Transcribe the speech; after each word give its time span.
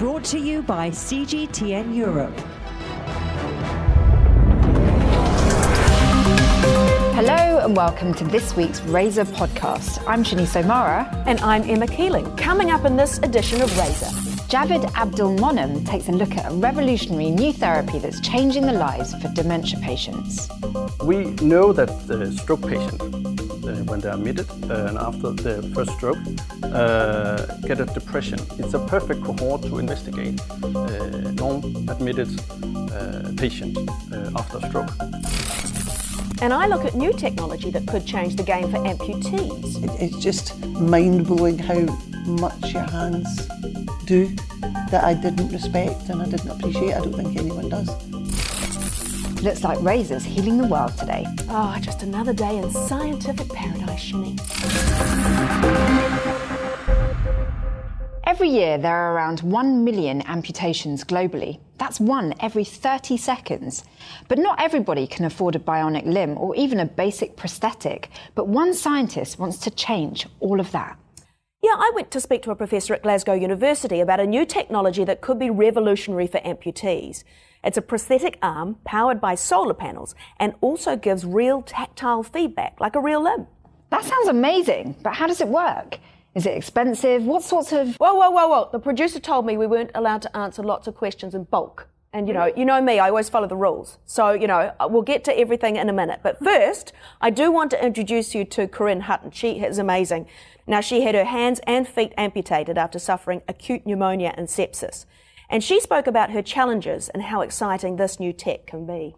Brought 0.00 0.24
to 0.32 0.38
you 0.38 0.62
by 0.62 0.88
CGTN 0.88 1.94
Europe. 1.94 2.34
Hello 7.12 7.58
and 7.58 7.76
welcome 7.76 8.14
to 8.14 8.24
this 8.24 8.56
week's 8.56 8.80
Razor 8.84 9.26
podcast. 9.26 10.02
I'm 10.06 10.24
Shanice 10.24 10.56
O'Mara. 10.56 11.06
And 11.26 11.38
I'm 11.42 11.68
Emma 11.68 11.86
Keeling. 11.86 12.34
Coming 12.38 12.70
up 12.70 12.86
in 12.86 12.96
this 12.96 13.18
edition 13.18 13.60
of 13.60 13.76
Razor. 13.76 14.06
Javed 14.48 14.90
Abdul 14.94 15.36
Monem 15.36 15.86
takes 15.86 16.08
a 16.08 16.12
look 16.12 16.34
at 16.34 16.50
a 16.50 16.54
revolutionary 16.54 17.30
new 17.30 17.52
therapy 17.52 17.98
that's 17.98 18.20
changing 18.20 18.64
the 18.64 18.72
lives 18.72 19.14
for 19.20 19.28
dementia 19.34 19.80
patients. 19.80 20.48
We 21.04 21.26
know 21.42 21.74
that 21.74 22.06
the 22.06 22.32
stroke 22.32 22.62
patient, 22.66 23.39
uh, 23.70 23.76
when 23.84 24.00
they're 24.00 24.14
admitted 24.14 24.48
uh, 24.70 24.86
and 24.88 24.98
after 24.98 25.30
the 25.30 25.62
first 25.74 25.92
stroke, 25.92 26.18
uh, 26.64 27.46
get 27.66 27.80
a 27.80 27.86
depression. 27.86 28.38
It's 28.58 28.74
a 28.74 28.78
perfect 28.86 29.22
cohort 29.22 29.62
to 29.62 29.78
investigate 29.78 30.40
uh, 30.62 31.30
non-admitted 31.42 32.28
uh, 32.92 33.32
patient 33.36 33.78
uh, 33.78 34.30
after 34.36 34.60
stroke. 34.68 34.90
And 36.42 36.54
I 36.54 36.66
look 36.66 36.84
at 36.84 36.94
new 36.94 37.12
technology 37.12 37.70
that 37.70 37.86
could 37.86 38.06
change 38.06 38.36
the 38.36 38.42
game 38.42 38.70
for 38.70 38.78
amputees. 38.78 39.84
It, 39.84 40.02
it's 40.02 40.18
just 40.18 40.58
mind 40.64 41.26
blowing 41.26 41.58
how 41.58 41.80
much 42.24 42.72
your 42.72 42.84
hands 42.84 43.46
do 44.06 44.28
that 44.90 45.04
I 45.04 45.14
didn't 45.14 45.50
respect 45.52 46.08
and 46.08 46.22
I 46.22 46.26
didn't 46.26 46.50
appreciate. 46.50 46.94
I 46.94 47.00
don't 47.00 47.14
think 47.14 47.36
anyone 47.36 47.68
does. 47.68 47.88
Looks 49.42 49.64
like 49.64 49.80
razors 49.80 50.22
healing 50.22 50.58
the 50.58 50.66
world 50.66 50.98
today. 50.98 51.24
Oh, 51.48 51.74
just 51.80 52.02
another 52.02 52.34
day 52.34 52.58
in 52.58 52.70
scientific 52.70 53.48
paradise, 53.48 54.12
Shani. 54.12 54.38
Every 58.26 58.50
year, 58.50 58.76
there 58.76 58.94
are 58.94 59.14
around 59.14 59.40
1 59.40 59.82
million 59.82 60.20
amputations 60.22 61.04
globally. 61.04 61.58
That's 61.78 61.98
one 61.98 62.34
every 62.40 62.64
30 62.64 63.16
seconds. 63.16 63.84
But 64.28 64.38
not 64.38 64.60
everybody 64.60 65.06
can 65.06 65.24
afford 65.24 65.56
a 65.56 65.58
bionic 65.58 66.04
limb 66.04 66.36
or 66.36 66.54
even 66.54 66.78
a 66.78 66.84
basic 66.84 67.36
prosthetic. 67.36 68.10
But 68.34 68.46
one 68.46 68.74
scientist 68.74 69.38
wants 69.38 69.56
to 69.60 69.70
change 69.70 70.26
all 70.40 70.60
of 70.60 70.70
that. 70.72 70.98
Yeah, 71.62 71.76
I 71.76 71.92
went 71.94 72.10
to 72.10 72.20
speak 72.20 72.42
to 72.42 72.50
a 72.50 72.56
professor 72.56 72.92
at 72.92 73.02
Glasgow 73.02 73.32
University 73.32 74.00
about 74.00 74.20
a 74.20 74.26
new 74.26 74.44
technology 74.44 75.04
that 75.04 75.22
could 75.22 75.38
be 75.38 75.48
revolutionary 75.48 76.26
for 76.26 76.40
amputees. 76.40 77.24
It's 77.62 77.76
a 77.76 77.82
prosthetic 77.82 78.38
arm 78.40 78.76
powered 78.84 79.20
by 79.20 79.34
solar 79.34 79.74
panels 79.74 80.14
and 80.38 80.54
also 80.60 80.96
gives 80.96 81.24
real 81.26 81.62
tactile 81.62 82.22
feedback, 82.22 82.80
like 82.80 82.96
a 82.96 83.00
real 83.00 83.22
limb. 83.22 83.46
That 83.90 84.04
sounds 84.04 84.28
amazing, 84.28 84.96
but 85.02 85.14
how 85.14 85.26
does 85.26 85.40
it 85.40 85.48
work? 85.48 85.98
Is 86.34 86.46
it 86.46 86.56
expensive? 86.56 87.24
What 87.24 87.42
sorts 87.42 87.72
of. 87.72 87.96
Whoa, 87.96 88.14
whoa, 88.14 88.30
whoa, 88.30 88.48
whoa. 88.48 88.68
The 88.70 88.78
producer 88.78 89.18
told 89.18 89.44
me 89.46 89.56
we 89.56 89.66
weren't 89.66 89.90
allowed 89.94 90.22
to 90.22 90.36
answer 90.36 90.62
lots 90.62 90.86
of 90.86 90.94
questions 90.94 91.34
in 91.34 91.44
bulk. 91.44 91.88
And 92.12 92.26
you 92.26 92.34
know, 92.34 92.52
you 92.56 92.64
know 92.64 92.80
me, 92.80 92.98
I 92.98 93.08
always 93.08 93.28
follow 93.28 93.46
the 93.46 93.56
rules. 93.56 93.98
So, 94.04 94.32
you 94.32 94.46
know, 94.46 94.72
we'll 94.88 95.02
get 95.02 95.22
to 95.24 95.38
everything 95.38 95.76
in 95.76 95.88
a 95.88 95.92
minute. 95.92 96.20
But 96.22 96.42
first, 96.42 96.92
I 97.20 97.30
do 97.30 97.52
want 97.52 97.70
to 97.72 97.84
introduce 97.84 98.34
you 98.34 98.44
to 98.46 98.66
Corinne 98.66 99.02
Hutton. 99.02 99.30
She 99.30 99.60
is 99.60 99.78
amazing. 99.78 100.26
Now, 100.66 100.80
she 100.80 101.02
had 101.02 101.14
her 101.14 101.24
hands 101.24 101.60
and 101.66 101.86
feet 101.86 102.12
amputated 102.16 102.78
after 102.78 102.98
suffering 102.98 103.42
acute 103.48 103.86
pneumonia 103.86 104.34
and 104.36 104.48
sepsis. 104.48 105.04
And 105.50 105.64
she 105.64 105.80
spoke 105.80 106.06
about 106.06 106.30
her 106.30 106.42
challenges 106.42 107.08
and 107.08 107.24
how 107.24 107.40
exciting 107.40 107.96
this 107.96 108.20
new 108.20 108.32
tech 108.32 108.66
can 108.66 108.86
be. 108.86 109.14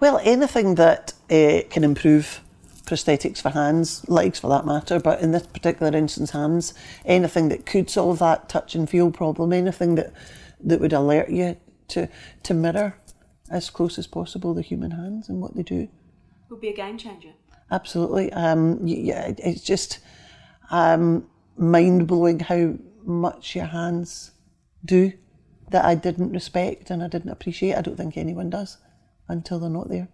Well, 0.00 0.18
anything 0.24 0.76
that 0.76 1.12
uh, 1.30 1.60
can 1.68 1.84
improve 1.84 2.40
prosthetics 2.86 3.42
for 3.42 3.50
hands, 3.50 4.08
legs 4.08 4.38
for 4.38 4.48
that 4.48 4.64
matter, 4.64 4.98
but 4.98 5.20
in 5.20 5.32
this 5.32 5.46
particular 5.46 5.94
instance, 5.96 6.30
hands, 6.30 6.72
anything 7.04 7.48
that 7.50 7.66
could 7.66 7.90
solve 7.90 8.18
that 8.20 8.48
touch 8.48 8.74
and 8.74 8.88
feel 8.88 9.10
problem, 9.10 9.52
anything 9.52 9.96
that, 9.96 10.12
that 10.60 10.80
would 10.80 10.92
alert 10.92 11.28
you 11.28 11.56
to, 11.88 12.08
to 12.44 12.54
mirror 12.54 12.96
as 13.50 13.70
close 13.70 13.98
as 13.98 14.06
possible 14.06 14.54
the 14.54 14.62
human 14.62 14.92
hands 14.92 15.28
and 15.28 15.40
what 15.40 15.54
they 15.54 15.62
do. 15.62 15.88
Would 16.48 16.60
be 16.60 16.68
a 16.68 16.76
game 16.76 16.96
changer. 16.96 17.32
Absolutely. 17.70 18.32
Um, 18.32 18.86
yeah, 18.86 19.32
it's 19.38 19.62
just 19.62 19.98
um, 20.70 21.26
mind 21.56 22.06
blowing 22.06 22.40
how 22.40 22.74
much 23.02 23.54
your 23.54 23.66
hands 23.66 24.32
do 24.84 25.12
that 25.70 25.84
I 25.84 25.94
didn't 25.94 26.32
respect 26.32 26.90
and 26.90 27.02
I 27.02 27.08
didn't 27.08 27.30
appreciate. 27.30 27.74
I 27.74 27.82
don't 27.82 27.96
think 27.96 28.16
anyone 28.16 28.50
does 28.50 28.78
until 29.28 29.58
they're 29.58 29.70
not 29.70 29.88
there. 29.88 30.08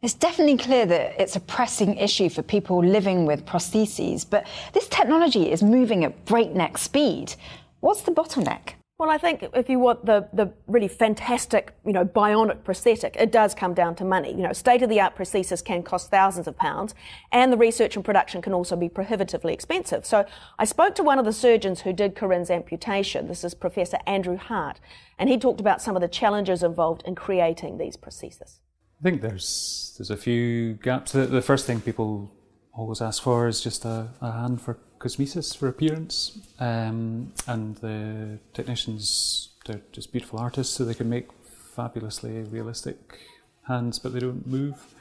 It's 0.00 0.14
definitely 0.14 0.56
clear 0.56 0.86
that 0.86 1.20
it's 1.20 1.34
a 1.34 1.40
pressing 1.40 1.96
issue 1.96 2.28
for 2.28 2.42
people 2.42 2.84
living 2.84 3.26
with 3.26 3.44
prostheses, 3.44 4.24
but 4.28 4.46
this 4.72 4.86
technology 4.88 5.50
is 5.50 5.62
moving 5.62 6.04
at 6.04 6.24
breakneck 6.24 6.78
speed. 6.78 7.34
What's 7.80 8.02
the 8.02 8.12
bottleneck? 8.12 8.74
Well, 8.98 9.10
I 9.10 9.18
think 9.18 9.48
if 9.54 9.68
you 9.68 9.78
want 9.78 10.06
the, 10.06 10.28
the 10.32 10.52
really 10.66 10.88
fantastic, 10.88 11.72
you 11.86 11.92
know, 11.92 12.04
bionic 12.04 12.64
prosthetic, 12.64 13.14
it 13.14 13.30
does 13.30 13.54
come 13.54 13.72
down 13.72 13.94
to 13.94 14.04
money. 14.04 14.32
You 14.32 14.42
know, 14.42 14.52
state 14.52 14.82
of 14.82 14.88
the 14.88 15.00
art 15.00 15.14
prosthesis 15.14 15.64
can 15.64 15.84
cost 15.84 16.10
thousands 16.10 16.48
of 16.48 16.56
pounds, 16.56 16.96
and 17.30 17.52
the 17.52 17.56
research 17.56 17.94
and 17.94 18.04
production 18.04 18.42
can 18.42 18.52
also 18.52 18.74
be 18.74 18.88
prohibitively 18.88 19.54
expensive. 19.54 20.04
So 20.04 20.26
I 20.58 20.64
spoke 20.64 20.96
to 20.96 21.04
one 21.04 21.20
of 21.20 21.24
the 21.24 21.32
surgeons 21.32 21.82
who 21.82 21.92
did 21.92 22.16
Corinne's 22.16 22.50
amputation. 22.50 23.28
This 23.28 23.44
is 23.44 23.54
Professor 23.54 23.98
Andrew 24.04 24.36
Hart, 24.36 24.80
and 25.16 25.30
he 25.30 25.38
talked 25.38 25.60
about 25.60 25.80
some 25.80 25.94
of 25.94 26.02
the 26.02 26.08
challenges 26.08 26.64
involved 26.64 27.04
in 27.06 27.14
creating 27.14 27.78
these 27.78 27.96
prostheses. 27.96 28.58
I 28.98 29.04
think 29.04 29.22
there's 29.22 29.94
there's 29.96 30.10
a 30.10 30.16
few 30.16 30.74
gaps. 30.74 31.12
The, 31.12 31.26
the 31.26 31.40
first 31.40 31.66
thing 31.66 31.80
people 31.80 32.32
always 32.72 33.00
ask 33.00 33.22
for 33.22 33.46
is 33.46 33.60
just 33.60 33.84
a, 33.84 34.08
a 34.20 34.32
hand 34.32 34.60
for 34.60 34.80
cosmesis 34.98 35.56
for 35.56 35.68
appearance, 35.68 36.38
um, 36.60 37.32
and 37.46 37.76
the 37.76 38.38
technicians 38.54 39.50
they're 39.66 39.82
just 39.92 40.12
beautiful 40.12 40.38
artists, 40.38 40.74
so 40.74 40.84
they 40.84 40.94
can 40.94 41.08
make 41.08 41.28
fabulously 41.76 42.42
realistic 42.44 43.18
hands, 43.66 43.98
but 43.98 44.12
they 44.12 44.20
don't 44.20 44.46
move. 44.46 44.94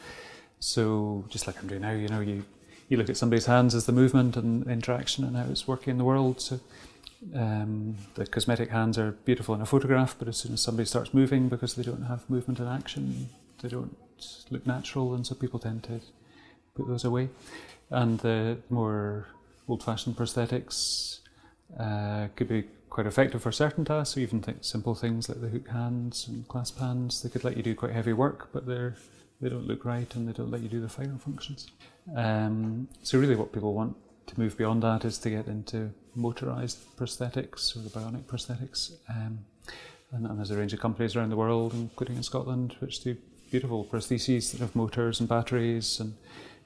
So 0.60 1.26
just 1.30 1.48
like 1.48 1.58
I'm 1.60 1.68
doing 1.68 1.82
now, 1.82 1.92
you 1.92 2.08
know, 2.08 2.20
you 2.20 2.44
you 2.90 2.98
look 2.98 3.10
at 3.10 3.18
somebody's 3.18 3.46
hands 3.46 3.76
as 3.76 3.86
the 3.86 3.92
movement 3.92 4.38
and 4.38 4.66
interaction 4.68 5.24
and 5.24 5.36
how 5.36 5.46
it's 5.50 5.68
working 5.68 5.92
in 5.92 5.98
the 5.98 6.04
world. 6.06 6.40
So 6.42 6.60
um, 7.36 7.96
the 8.16 8.26
cosmetic 8.26 8.70
hands 8.70 8.98
are 8.98 9.12
beautiful 9.12 9.56
in 9.56 9.62
a 9.62 9.66
photograph, 9.66 10.16
but 10.18 10.28
as 10.28 10.38
soon 10.38 10.54
as 10.54 10.62
somebody 10.62 10.86
starts 10.86 11.14
moving, 11.14 11.50
because 11.50 11.76
they 11.76 11.84
don't 11.84 12.04
have 12.04 12.30
movement 12.30 12.60
and 12.60 12.70
action, 12.70 13.30
they 13.62 13.70
don't 13.70 13.96
look 14.50 14.66
natural, 14.66 15.14
and 15.16 15.26
so 15.26 15.36
people 15.36 15.60
tend 15.60 15.84
to 15.84 16.00
put 16.76 16.88
those 16.88 17.04
away. 17.04 17.30
And 17.90 18.20
the 18.20 18.58
more 18.70 19.28
old-fashioned 19.68 20.16
prosthetics 20.16 21.20
uh, 21.80 22.28
could 22.36 22.48
be 22.48 22.64
quite 22.90 23.06
effective 23.06 23.42
for 23.42 23.52
certain 23.52 23.86
tasks. 23.86 24.16
So 24.16 24.20
even 24.22 24.42
th- 24.42 24.58
simple 24.62 24.96
things 24.96 25.30
like 25.30 25.42
the 25.42 25.50
hook 25.50 25.68
hands 25.68 26.28
and 26.28 26.48
clasp 26.48 26.80
hands, 26.80 27.22
they 27.22 27.30
could 27.30 27.44
let 27.44 27.58
you 27.58 27.64
do 27.64 27.76
quite 27.76 27.92
heavy 27.92 28.14
work, 28.14 28.50
but 28.54 28.66
they're 28.66 28.96
they 29.40 29.50
don't 29.50 29.68
look 29.68 29.86
right 29.86 30.16
and 30.16 30.28
they 30.28 30.34
don't 30.34 30.50
let 30.50 30.62
you 30.62 30.70
do 30.70 30.82
the 30.82 30.90
finer 30.90 31.18
functions. 31.18 31.68
Um, 32.16 32.88
so 33.04 33.20
really, 33.20 33.36
what 33.36 33.52
people 33.52 33.74
want 33.74 33.96
to 34.28 34.40
move 34.40 34.58
beyond 34.58 34.82
that 34.84 35.06
is 35.06 35.18
to 35.20 35.30
get 35.30 35.48
into 35.48 35.92
motorized 36.16 36.80
prosthetics 36.98 37.76
or 37.76 37.80
the 37.80 37.90
bionic 37.90 38.24
prosthetics. 38.24 38.94
Um, 39.10 39.46
and, 40.12 40.26
and 40.26 40.38
there's 40.38 40.52
a 40.52 40.58
range 40.58 40.74
of 40.74 40.80
companies 40.80 41.16
around 41.16 41.30
the 41.30 41.38
world, 41.38 41.74
including 41.74 42.16
in 42.18 42.24
Scotland, 42.24 42.76
which 42.80 43.04
do 43.04 43.16
beautiful 43.52 43.86
prostheses 43.86 44.52
that 44.52 44.60
have 44.60 44.76
motors 44.76 45.20
and 45.20 45.30
batteries 45.30 46.00
and 46.00 46.16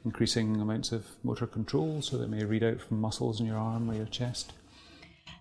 increasing 0.05 0.59
amounts 0.59 0.91
of 0.91 1.05
motor 1.23 1.47
control 1.47 2.01
so 2.01 2.17
that 2.17 2.29
may 2.29 2.43
read 2.43 2.63
out 2.63 2.81
from 2.81 2.99
muscles 2.99 3.39
in 3.39 3.45
your 3.45 3.57
arm 3.57 3.89
or 3.89 3.93
your 3.93 4.05
chest. 4.05 4.53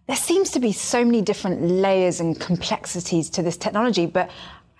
There 0.06 0.16
seems 0.16 0.50
to 0.52 0.60
be 0.60 0.72
so 0.72 1.04
many 1.04 1.22
different 1.22 1.62
layers 1.62 2.20
and 2.20 2.38
complexities 2.38 3.30
to 3.30 3.42
this 3.42 3.56
technology, 3.56 4.06
but 4.06 4.30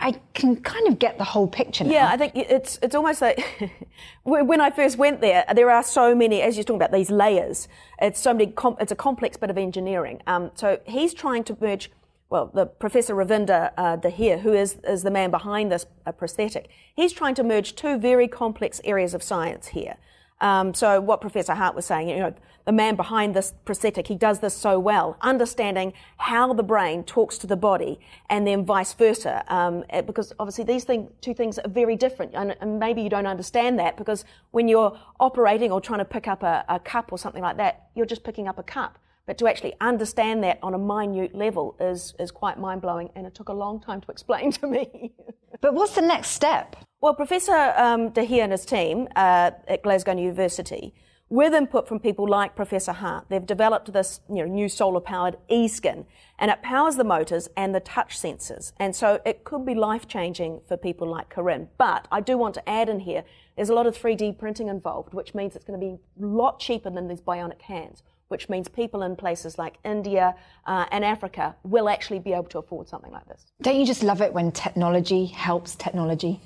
I 0.01 0.19
can 0.35 0.57
kind 0.57 0.89
of 0.89 0.99
get 0.99 1.19
the 1.19 1.25
whole 1.25 1.47
picture 1.47 1.85
now. 1.85 1.93
Yeah, 1.93 2.09
I 2.09 2.17
think 2.17 2.33
it's 2.35 2.79
it's 2.83 2.95
almost 2.95 3.21
like 3.21 3.71
when 4.23 4.61
I 4.61 4.71
first 4.71 4.97
went 4.97 5.21
there, 5.21 5.45
there 5.55 5.71
are 5.71 5.83
so 5.83 6.15
many, 6.15 6.41
as 6.41 6.57
you're 6.57 6.65
talking 6.65 6.81
about 6.81 6.93
these 6.93 7.11
layers. 7.11 7.69
It's 8.01 8.19
so 8.19 8.33
many. 8.33 8.53
it's 8.81 8.93
a 8.93 8.97
complex 8.97 9.37
bit 9.37 9.51
of 9.51 9.59
engineering. 9.59 10.23
Um, 10.27 10.51
so 10.55 10.81
he's 10.87 11.13
trying 11.13 11.45
to 11.45 11.57
merge 11.61 11.91
well, 12.31 12.51
the 12.55 12.65
Professor 12.65 13.15
Ravinder 13.15 13.72
uh, 13.77 13.97
Dahiya, 13.97 14.41
who 14.41 14.53
is, 14.53 14.78
is 14.84 15.03
the 15.03 15.10
man 15.10 15.33
behind 15.33 15.71
this 15.71 15.87
uh, 16.07 16.13
prosthetic, 16.13 16.69
he's 16.95 17.13
trying 17.13 17.34
to 17.34 17.43
merge 17.43 17.75
two 17.75 17.99
very 17.99 18.28
complex 18.28 18.81
areas 18.84 19.15
of 19.15 19.22
science 19.22 19.69
here. 19.69 19.97
Um, 20.41 20.72
so 20.72 21.01
what 21.01 21.21
Professor 21.21 21.54
Hart 21.54 21.75
was 21.75 21.84
saying, 21.84 22.09
you 22.09 22.16
know, 22.16 22.34
the 22.65 22.72
man 22.72 22.95
behind 22.95 23.34
this 23.34 23.53
prosthetic, 23.65 24.07
he 24.07 24.15
does 24.15 24.39
this 24.39 24.54
so 24.54 24.78
well, 24.78 25.16
understanding 25.21 25.93
how 26.19 26.53
the 26.53 26.63
brain 26.63 27.03
talks 27.03 27.37
to 27.39 27.47
the 27.47 27.57
body, 27.57 27.99
and 28.28 28.47
then 28.47 28.65
vice 28.65 28.95
versa. 28.95 29.45
Um, 29.49 29.84
because 30.07 30.33
obviously 30.39 30.65
these 30.65 30.84
thing, 30.84 31.09
two 31.21 31.34
things 31.34 31.59
are 31.59 31.69
very 31.69 31.97
different, 31.97 32.33
and, 32.34 32.57
and, 32.60 32.78
maybe 32.78 33.03
you 33.03 33.10
don't 33.10 33.27
understand 33.27 33.78
that 33.81 33.97
because 33.97 34.25
when 34.53 34.69
you're 34.69 34.97
operating 35.19 35.72
or 35.72 35.81
trying 35.81 35.99
to 35.99 36.04
pick 36.04 36.28
up 36.28 36.43
a, 36.43 36.65
a 36.69 36.78
cup 36.78 37.13
or 37.13 37.19
something 37.19 37.43
like 37.43 37.57
that, 37.57 37.89
you're 37.95 38.07
just 38.07 38.22
picking 38.22 38.47
up 38.47 38.59
a 38.59 38.63
cup. 38.63 38.99
But 39.30 39.38
to 39.38 39.47
actually 39.47 39.74
understand 39.80 40.42
that 40.42 40.59
on 40.60 40.74
a 40.74 40.78
minute 40.78 41.36
level 41.36 41.77
is, 41.78 42.15
is 42.18 42.32
quite 42.32 42.59
mind 42.59 42.82
blowing, 42.82 43.10
and 43.15 43.28
it 43.28 43.32
took 43.32 43.48
a 43.48 43.53
long 43.53 43.80
time 43.80 44.00
to 44.00 44.10
explain 44.10 44.50
to 44.59 44.66
me. 44.66 45.12
but 45.60 45.72
what's 45.72 45.94
the 45.94 46.03
next 46.03 46.30
step? 46.30 46.74
Well, 47.00 47.15
Professor 47.15 47.72
um, 47.77 48.10
Dahiya 48.10 48.42
and 48.42 48.50
his 48.50 48.66
team 48.66 49.06
uh, 49.15 49.53
at 49.68 49.84
Glasgow 49.84 50.16
University 50.16 50.94
with 51.28 51.54
input 51.54 51.86
from 51.86 52.00
people 52.00 52.28
like 52.28 52.56
Professor 52.56 52.91
Hart, 52.91 53.27
they've 53.28 53.47
developed 53.47 53.92
this 53.92 54.21
you 54.28 54.44
know, 54.44 54.47
new 54.47 54.68
solar 54.68 54.98
powered 54.98 55.36
e 55.48 55.68
skin 55.68 56.06
and 56.41 56.50
it 56.50 56.60
powers 56.60 56.97
the 56.97 57.04
motors 57.04 57.48
and 57.56 57.72
the 57.72 57.78
touch 57.78 58.18
sensors. 58.18 58.72
And 58.80 58.97
so 58.97 59.21
it 59.24 59.44
could 59.44 59.65
be 59.65 59.77
life 59.77 60.09
changing 60.09 60.62
for 60.66 60.77
people 60.77 61.09
like 61.09 61.28
Corinne. 61.28 61.68
But 61.78 62.09
I 62.10 62.21
do 62.21 62.36
want 62.36 62.54
to 62.54 62.68
add 62.68 62.88
in 62.88 62.98
here 62.98 63.22
there's 63.54 63.71
a 63.71 63.74
lot 63.74 63.86
of 63.86 63.97
3D 63.97 64.38
printing 64.38 64.66
involved, 64.66 65.15
which 65.15 65.32
means 65.32 65.54
it's 65.54 65.65
going 65.65 65.78
to 65.78 65.86
be 65.86 65.92
a 66.21 66.27
lot 66.27 66.59
cheaper 66.59 66.91
than 66.91 67.06
these 67.06 67.21
bionic 67.21 67.62
hands, 67.62 68.03
which 68.30 68.48
means 68.48 68.68
people 68.68 69.03
in 69.03 69.16
places 69.16 69.59
like 69.59 69.74
India 69.84 70.34
uh, 70.66 70.86
and 70.92 71.04
Africa 71.04 71.56
will 71.65 71.88
actually 71.88 72.21
be 72.21 72.32
able 72.32 72.44
to 72.54 72.59
afford 72.59 72.88
something 72.88 73.12
like 73.12 73.27
this. 73.27 73.47
Don't 73.60 73.77
you 73.80 73.84
just 73.84 74.04
love 74.04 74.21
it 74.22 74.32
when 74.32 74.53
technology 74.53 75.27
helps 75.27 75.74
technology? 75.74 76.41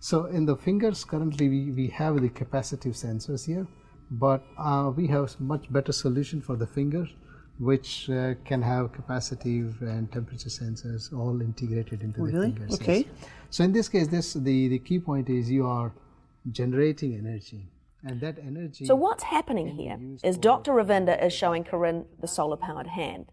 So 0.00 0.26
in 0.26 0.44
the 0.44 0.54
fingers, 0.54 1.02
currently 1.02 1.48
we, 1.48 1.70
we 1.70 1.86
have 1.88 2.20
the 2.20 2.28
capacitive 2.28 2.94
sensors 3.04 3.46
here, 3.46 3.66
but 4.10 4.44
uh, 4.58 4.92
we 4.94 5.06
have 5.06 5.34
much 5.40 5.72
better 5.72 5.92
solution 5.92 6.42
for 6.42 6.56
the 6.56 6.66
finger, 6.66 7.06
which 7.58 8.10
uh, 8.10 8.34
can 8.44 8.60
have 8.60 8.92
capacitive 8.92 9.80
and 9.80 10.12
temperature 10.12 10.50
sensors 10.50 11.10
all 11.10 11.40
integrated 11.40 12.02
into 12.02 12.20
Oh, 12.20 12.26
the 12.26 12.32
really? 12.32 12.52
fingers. 12.52 12.74
Okay. 12.74 12.98
yes. 12.98 13.28
So 13.48 13.64
in 13.64 13.72
this 13.72 13.88
case, 13.88 14.08
this 14.08 14.34
the, 14.34 14.68
the 14.68 14.78
key 14.78 14.98
point 14.98 15.30
is 15.30 15.50
you 15.50 15.66
are 15.66 15.90
generating 16.52 17.14
energy, 17.16 17.66
and 18.04 18.20
that 18.20 18.38
energy. 18.38 18.84
So 18.84 18.94
what's 18.94 19.24
happening 19.24 19.68
here 19.68 19.98
is 20.22 20.36
Dr. 20.36 20.72
Ravinder 20.72 21.22
is 21.24 21.32
showing 21.32 21.64
Corinne 21.64 22.04
the 22.20 22.28
solar 22.28 22.56
powered 22.56 22.88
hand. 22.88 23.26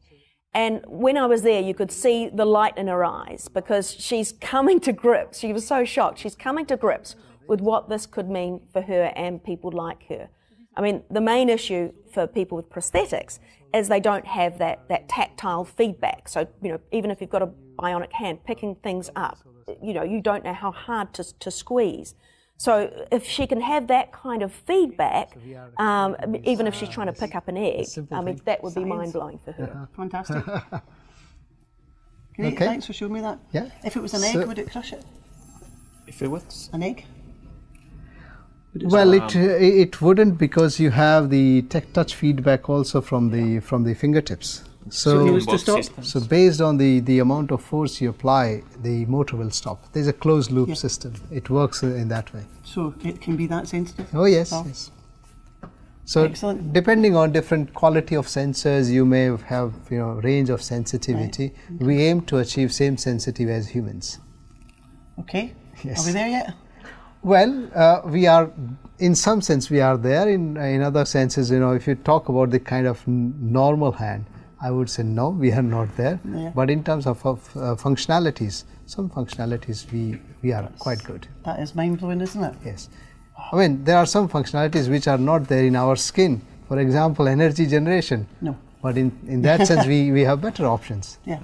And 0.54 0.84
when 0.88 1.18
I 1.18 1.28
was 1.28 1.44
there, 1.44 1.62
you 1.62 1.74
could 1.74 1.92
see 1.92 2.30
the 2.30 2.46
light 2.46 2.78
in 2.78 2.88
her 2.88 3.06
eyes 3.06 3.48
because 3.48 3.94
she's 3.94 4.34
coming 4.34 4.80
to 4.82 4.92
grips. 4.92 5.40
She 5.40 5.54
was 5.54 5.66
so 5.66 5.86
shocked. 5.86 6.20
She's 6.20 6.36
coming 6.36 6.66
to 6.66 6.76
grips 6.76 7.16
with 7.48 7.62
what 7.62 7.90
this 7.90 8.06
could 8.06 8.30
mean 8.30 8.62
for 8.72 8.82
her 8.82 9.14
and 9.16 9.44
people 9.44 9.72
like 9.72 10.08
her. 10.10 10.30
I 10.76 10.82
mean, 10.82 11.04
the 11.10 11.22
main 11.22 11.50
issue 11.50 11.92
for 12.14 12.28
people 12.28 12.56
with 12.56 12.70
prosthetics 12.70 13.40
is 13.74 13.88
they 13.88 14.00
don't 14.00 14.26
have 14.28 14.58
that, 14.58 14.88
that 14.90 15.08
tactile 15.08 15.64
feedback. 15.64 16.28
So, 16.28 16.48
you 16.62 16.70
know, 16.70 16.80
even 16.92 17.12
if 17.12 17.22
you've 17.22 17.30
got 17.30 17.42
a 17.42 17.50
bionic 17.80 18.12
hand, 18.12 18.44
picking 18.46 18.76
things 18.76 19.10
up, 19.16 19.40
you 19.82 19.94
know, 19.94 20.04
you 20.04 20.22
don't 20.22 20.44
know 20.44 20.54
how 20.54 20.72
hard 20.72 21.14
to, 21.16 21.40
to 21.40 21.52
squeeze. 21.52 22.16
So 22.66 23.08
if 23.12 23.28
she 23.28 23.48
can 23.48 23.60
have 23.60 23.88
that 23.88 24.12
kind 24.12 24.44
of 24.44 24.54
feedback, 24.54 25.36
um, 25.80 26.16
even 26.44 26.68
if 26.68 26.76
she's 26.76 26.90
trying 26.90 27.08
to 27.08 27.14
pick 27.24 27.34
up 27.34 27.48
an 27.48 27.58
egg, 27.58 27.88
I 28.12 28.22
mean, 28.22 28.40
that 28.46 28.62
would 28.64 28.76
be 28.76 28.86
mind 28.86 29.14
blowing 29.14 29.40
for 29.44 29.52
her. 29.54 29.90
Fantastic. 29.96 30.46
Great, 32.36 32.38
Okay. 32.54 32.66
thanks 32.72 32.86
for 32.86 32.94
showing 32.94 33.14
me 33.14 33.22
that. 33.22 33.40
Yeah. 33.52 33.68
If 33.84 33.96
it 33.98 34.02
was 34.04 34.14
an 34.14 34.24
egg, 34.24 34.34
So- 34.34 34.46
would 34.46 34.60
it 34.60 34.70
crush 34.72 34.94
it? 34.94 35.04
If 36.06 36.22
it 36.22 36.28
was, 36.30 36.70
An 36.74 36.84
egg? 36.84 37.06
Well, 38.96 39.12
it 39.14 39.36
uh, 39.36 39.40
it 39.84 40.00
wouldn't 40.00 40.38
because 40.38 40.80
you 40.80 40.92
have 40.92 41.30
the 41.32 41.64
tech 41.64 41.92
touch 41.94 42.14
feedback 42.16 42.70
also 42.70 43.02
from 43.02 43.32
the 43.32 43.60
from 43.60 43.84
the 43.86 43.96
fingertips. 43.96 44.64
So, 44.90 45.24
he 45.26 45.32
was 45.32 45.46
to 45.46 45.58
stop? 45.58 45.84
so 46.04 46.20
based 46.20 46.60
on 46.60 46.78
the 46.78 47.00
the 47.02 47.20
amount 47.20 47.52
of 47.52 47.62
force 47.64 48.02
you 48.02 48.10
apply, 48.10 48.64
the 48.82 49.06
motor 49.06 49.38
will 49.38 49.52
stop. 49.52 49.92
There's 49.94 50.08
a 50.08 50.14
closed 50.14 50.52
loop 50.52 50.76
system. 50.76 51.14
It 51.32 51.50
works 51.50 51.84
in 51.84 52.08
that 52.10 52.34
way. 52.34 52.44
So 52.64 52.94
it 53.04 53.22
can 53.22 53.38
be 53.38 53.48
that 53.48 53.68
sensitive? 53.68 54.08
Oh 54.14 54.26
yes, 54.26 54.52
Oh. 54.52 54.64
yes. 54.66 54.92
So 56.04 56.24
Excellent. 56.26 56.74
depending 56.74 57.16
on 57.16 57.32
different 57.32 57.74
quality 57.74 58.16
of 58.16 58.26
sensors, 58.28 58.90
you 58.92 59.06
may 59.06 59.26
have 59.46 59.74
you 59.92 60.00
know 60.00 60.14
range 60.24 60.50
of 60.50 60.62
sensitivity. 60.62 61.54
We 61.80 62.02
aim 62.02 62.22
to 62.22 62.40
achieve 62.40 62.74
same 62.74 62.98
sensitivity 62.98 63.54
as 63.58 63.68
humans. 63.70 64.20
Okay. 65.20 65.54
Yes. 65.84 66.00
Are 66.04 66.08
we 66.08 66.14
there 66.14 66.28
yet? 66.28 66.54
Well, 67.24 67.70
uh, 67.76 68.02
we 68.06 68.26
are, 68.26 68.52
in 68.98 69.14
some 69.14 69.42
sense, 69.42 69.70
we 69.70 69.80
are 69.80 69.96
there. 69.96 70.28
In 70.28 70.58
in 70.58 70.82
other 70.82 71.06
senses, 71.06 71.52
you 71.52 71.60
know, 71.60 71.72
if 71.74 71.86
you 71.88 71.94
talk 71.96 72.30
about 72.30 72.50
the 72.50 72.60
kind 72.60 72.88
of 72.88 73.04
n- 73.08 73.36
normal 73.40 73.92
hand, 73.92 74.26
I 74.64 74.70
would 74.72 74.90
say 74.90 75.04
no, 75.04 75.30
we 75.30 75.52
are 75.52 75.62
not 75.64 75.96
there. 75.98 76.20
Yeah. 76.24 76.52
But 76.56 76.70
in 76.70 76.84
terms 76.84 77.08
of, 77.08 77.26
of 77.26 77.40
uh, 77.56 77.76
functionalities, 77.76 78.64
some 78.86 79.10
functionalities 79.10 79.92
we 79.92 80.20
we 80.44 80.52
are 80.54 80.70
quite 80.80 81.04
good. 81.04 81.28
That 81.46 81.60
is 81.60 81.74
mind 81.76 82.00
blowing, 82.00 82.22
isn't 82.22 82.44
it? 82.44 82.56
Yes, 82.66 82.90
I 83.52 83.56
mean 83.56 83.84
there 83.84 83.98
are 83.98 84.06
some 84.06 84.28
functionalities 84.30 84.90
which 84.90 85.08
are 85.08 85.18
not 85.18 85.48
there 85.48 85.64
in 85.66 85.76
our 85.76 85.96
skin. 85.96 86.42
For 86.68 86.80
example, 86.80 87.28
energy 87.28 87.66
generation. 87.68 88.28
No. 88.42 88.56
But 88.84 88.98
in 88.98 89.12
in 89.28 89.42
that 89.44 89.66
sense, 89.72 89.86
we 89.88 90.12
we 90.12 90.22
have 90.30 90.42
better 90.42 90.66
options. 90.66 91.18
Yeah. 91.26 91.40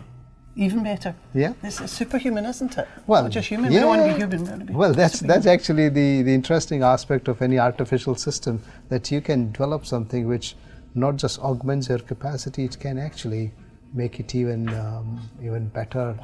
Even 0.65 0.83
better. 0.83 1.13
Yeah. 1.35 1.53
This 1.61 1.79
is 1.81 1.91
superhuman, 1.91 2.45
isn't 2.45 2.77
it? 2.79 2.87
Well, 3.05 3.23
Not 3.23 3.31
just 3.31 3.47
human. 3.47 3.71
We 3.71 3.77
don't 3.79 3.89
want 3.89 4.01
to 4.07 4.13
be 4.13 4.19
human. 4.21 4.39
We 4.43 4.49
want 4.49 4.59
to 4.61 4.65
be 4.65 4.73
Well, 4.73 4.93
that's 4.93 5.19
superhuman. 5.19 5.35
that's 5.43 5.45
actually 5.55 5.89
the, 5.89 6.23
the 6.23 6.33
interesting 6.33 6.81
aspect 6.81 7.27
of 7.27 7.43
any 7.43 7.59
artificial 7.59 8.15
system 8.15 8.59
that 8.89 9.11
you 9.11 9.21
can 9.21 9.51
develop 9.51 9.85
something 9.85 10.27
which 10.27 10.55
not 10.97 11.15
just 11.15 11.39
augments 11.39 11.89
your 11.89 11.99
capacity, 11.99 12.63
it 12.65 12.79
can 12.79 12.97
actually 12.97 13.51
make 13.93 14.19
it 14.19 14.35
even 14.35 14.67
um, 14.73 15.21
even 15.41 15.67
better 15.69 16.15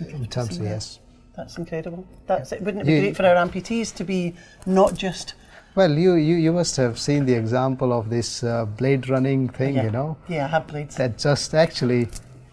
in 0.00 0.26
terms 0.26 0.56
of 0.58 0.64
yes. 0.64 0.98
That's 1.36 1.58
incredible. 1.58 2.06
That's 2.26 2.52
it. 2.52 2.62
Wouldn't 2.62 2.82
it 2.82 2.86
be 2.86 2.92
You- 2.94 3.00
great 3.02 3.16
for 3.16 3.26
our 3.26 3.36
amputees 3.36 3.94
to 3.96 4.04
be 4.04 4.34
not 4.66 4.94
just 4.94 5.34
Well, 5.76 5.92
you, 6.04 6.14
you, 6.14 6.36
you 6.36 6.52
must 6.52 6.76
have 6.76 6.98
seen 6.98 7.26
the 7.26 7.34
example 7.34 7.92
of 7.92 8.10
this 8.10 8.42
uh, 8.42 8.64
blade 8.64 9.08
running 9.08 9.48
thing, 9.48 9.76
yeah, 9.76 9.84
you 9.84 9.90
know, 9.90 10.16
Yeah, 10.28 10.46
I 10.46 10.48
have 10.48 10.66
blades. 10.66 10.96
that 10.96 11.16
just 11.18 11.54
actually 11.54 12.08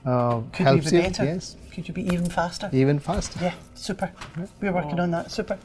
uh, 0.05 0.41
Could 0.53 0.65
helps 0.67 0.91
be 0.91 0.97
you. 0.97 1.01
better? 1.03 1.25
Yes, 1.25 1.55
Could 1.73 1.87
you 1.87 1.93
be 1.95 2.03
even 2.13 2.29
faster? 2.29 2.69
even 2.71 2.99
faster. 2.99 3.39
Yeah, 3.41 3.53
super. 3.73 4.11
We're 4.61 4.71
working 4.71 4.99
on 4.99 5.09
that. 5.11 5.31
Super. 5.31 5.57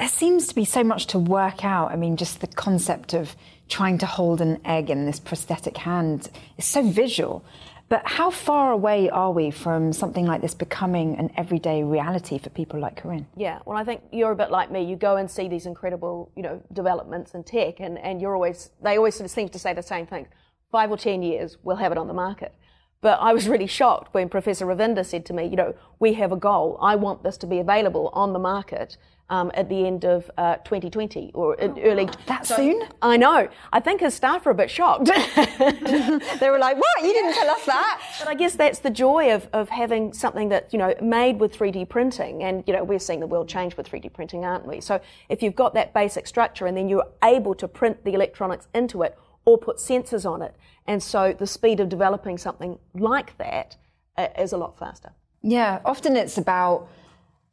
There 0.00 0.08
seems 0.08 0.46
to 0.46 0.54
be 0.54 0.64
so 0.64 0.82
much 0.82 1.08
to 1.08 1.18
work 1.18 1.62
out. 1.62 1.92
I 1.92 1.96
mean, 1.96 2.16
just 2.16 2.40
the 2.40 2.46
concept 2.46 3.12
of 3.12 3.36
trying 3.68 3.98
to 3.98 4.06
hold 4.06 4.40
an 4.40 4.58
egg 4.64 4.88
in 4.88 5.04
this 5.04 5.20
prosthetic 5.20 5.76
hand 5.76 6.30
is 6.56 6.64
so 6.64 6.82
visual. 6.82 7.44
But 7.90 8.06
how 8.06 8.30
far 8.30 8.72
away 8.72 9.10
are 9.10 9.30
we 9.30 9.50
from 9.50 9.92
something 9.92 10.24
like 10.24 10.40
this 10.40 10.54
becoming 10.54 11.18
an 11.18 11.30
everyday 11.36 11.82
reality 11.82 12.38
for 12.38 12.48
people 12.48 12.80
like 12.80 12.96
Corinne? 12.96 13.26
Yeah, 13.36 13.58
well, 13.66 13.76
I 13.76 13.84
think 13.84 14.00
you're 14.10 14.30
a 14.30 14.36
bit 14.36 14.50
like 14.50 14.70
me. 14.70 14.84
You 14.84 14.96
go 14.96 15.16
and 15.16 15.30
see 15.30 15.48
these 15.48 15.66
incredible, 15.66 16.32
you 16.34 16.42
know, 16.42 16.62
developments 16.72 17.34
in 17.34 17.44
tech, 17.44 17.78
and, 17.78 17.98
and 17.98 18.22
you're 18.22 18.34
always, 18.34 18.70
they 18.82 18.96
always 18.96 19.16
sort 19.16 19.26
of 19.26 19.30
seem 19.30 19.50
to 19.50 19.58
say 19.58 19.74
the 19.74 19.82
same 19.82 20.06
thing. 20.06 20.28
Five 20.72 20.90
or 20.90 20.96
ten 20.96 21.22
years, 21.22 21.58
we'll 21.62 21.76
have 21.76 21.92
it 21.92 21.98
on 21.98 22.08
the 22.08 22.14
market. 22.14 22.54
But 23.02 23.18
I 23.20 23.34
was 23.34 23.48
really 23.48 23.66
shocked 23.66 24.14
when 24.14 24.30
Professor 24.30 24.64
Ravinder 24.64 25.04
said 25.04 25.26
to 25.26 25.34
me, 25.34 25.44
you 25.44 25.56
know, 25.56 25.74
we 25.98 26.14
have 26.14 26.32
a 26.32 26.36
goal. 26.36 26.78
I 26.80 26.96
want 26.96 27.22
this 27.22 27.36
to 27.38 27.46
be 27.46 27.58
available 27.58 28.08
on 28.14 28.32
the 28.32 28.38
market 28.38 28.96
um, 29.30 29.50
at 29.54 29.68
the 29.68 29.86
end 29.86 30.04
of 30.04 30.30
uh, 30.36 30.56
2020 30.56 31.30
or 31.34 31.54
in 31.54 31.78
early. 31.78 32.08
That 32.26 32.46
soon? 32.46 32.82
I 33.00 33.16
know. 33.16 33.48
I 33.72 33.80
think 33.80 34.00
his 34.00 34.12
staff 34.12 34.44
were 34.44 34.52
a 34.52 34.54
bit 34.54 34.70
shocked. 34.70 35.10
They 36.40 36.50
were 36.50 36.58
like, 36.58 36.76
what? 36.76 37.02
You 37.02 37.12
didn't 37.12 37.34
tell 37.34 37.50
us 37.50 37.64
that. 37.66 38.02
But 38.20 38.28
I 38.28 38.34
guess 38.34 38.54
that's 38.54 38.80
the 38.80 38.90
joy 38.90 39.32
of, 39.32 39.48
of 39.52 39.68
having 39.68 40.12
something 40.12 40.48
that, 40.50 40.72
you 40.72 40.78
know, 40.78 40.94
made 41.00 41.38
with 41.40 41.56
3D 41.56 41.88
printing. 41.88 42.42
And, 42.42 42.64
you 42.66 42.74
know, 42.74 42.84
we're 42.84 42.98
seeing 42.98 43.20
the 43.20 43.26
world 43.26 43.48
change 43.48 43.76
with 43.76 43.88
3D 43.88 44.12
printing, 44.12 44.44
aren't 44.44 44.66
we? 44.66 44.80
So 44.80 45.00
if 45.28 45.42
you've 45.42 45.54
got 45.54 45.74
that 45.74 45.94
basic 45.94 46.26
structure 46.26 46.66
and 46.66 46.76
then 46.76 46.88
you're 46.88 47.06
able 47.22 47.54
to 47.54 47.68
print 47.68 48.04
the 48.04 48.12
electronics 48.14 48.68
into 48.74 49.02
it 49.02 49.16
or 49.44 49.56
put 49.56 49.76
sensors 49.78 50.28
on 50.28 50.42
it, 50.42 50.54
and 50.86 51.02
so 51.02 51.32
the 51.32 51.46
speed 51.46 51.80
of 51.80 51.88
developing 51.88 52.36
something 52.36 52.78
like 52.94 53.38
that 53.38 53.76
uh, 54.16 54.28
is 54.38 54.52
a 54.52 54.56
lot 54.56 54.78
faster. 54.78 55.12
Yeah, 55.42 55.80
often 55.84 56.16
it's 56.16 56.36
about 56.36 56.88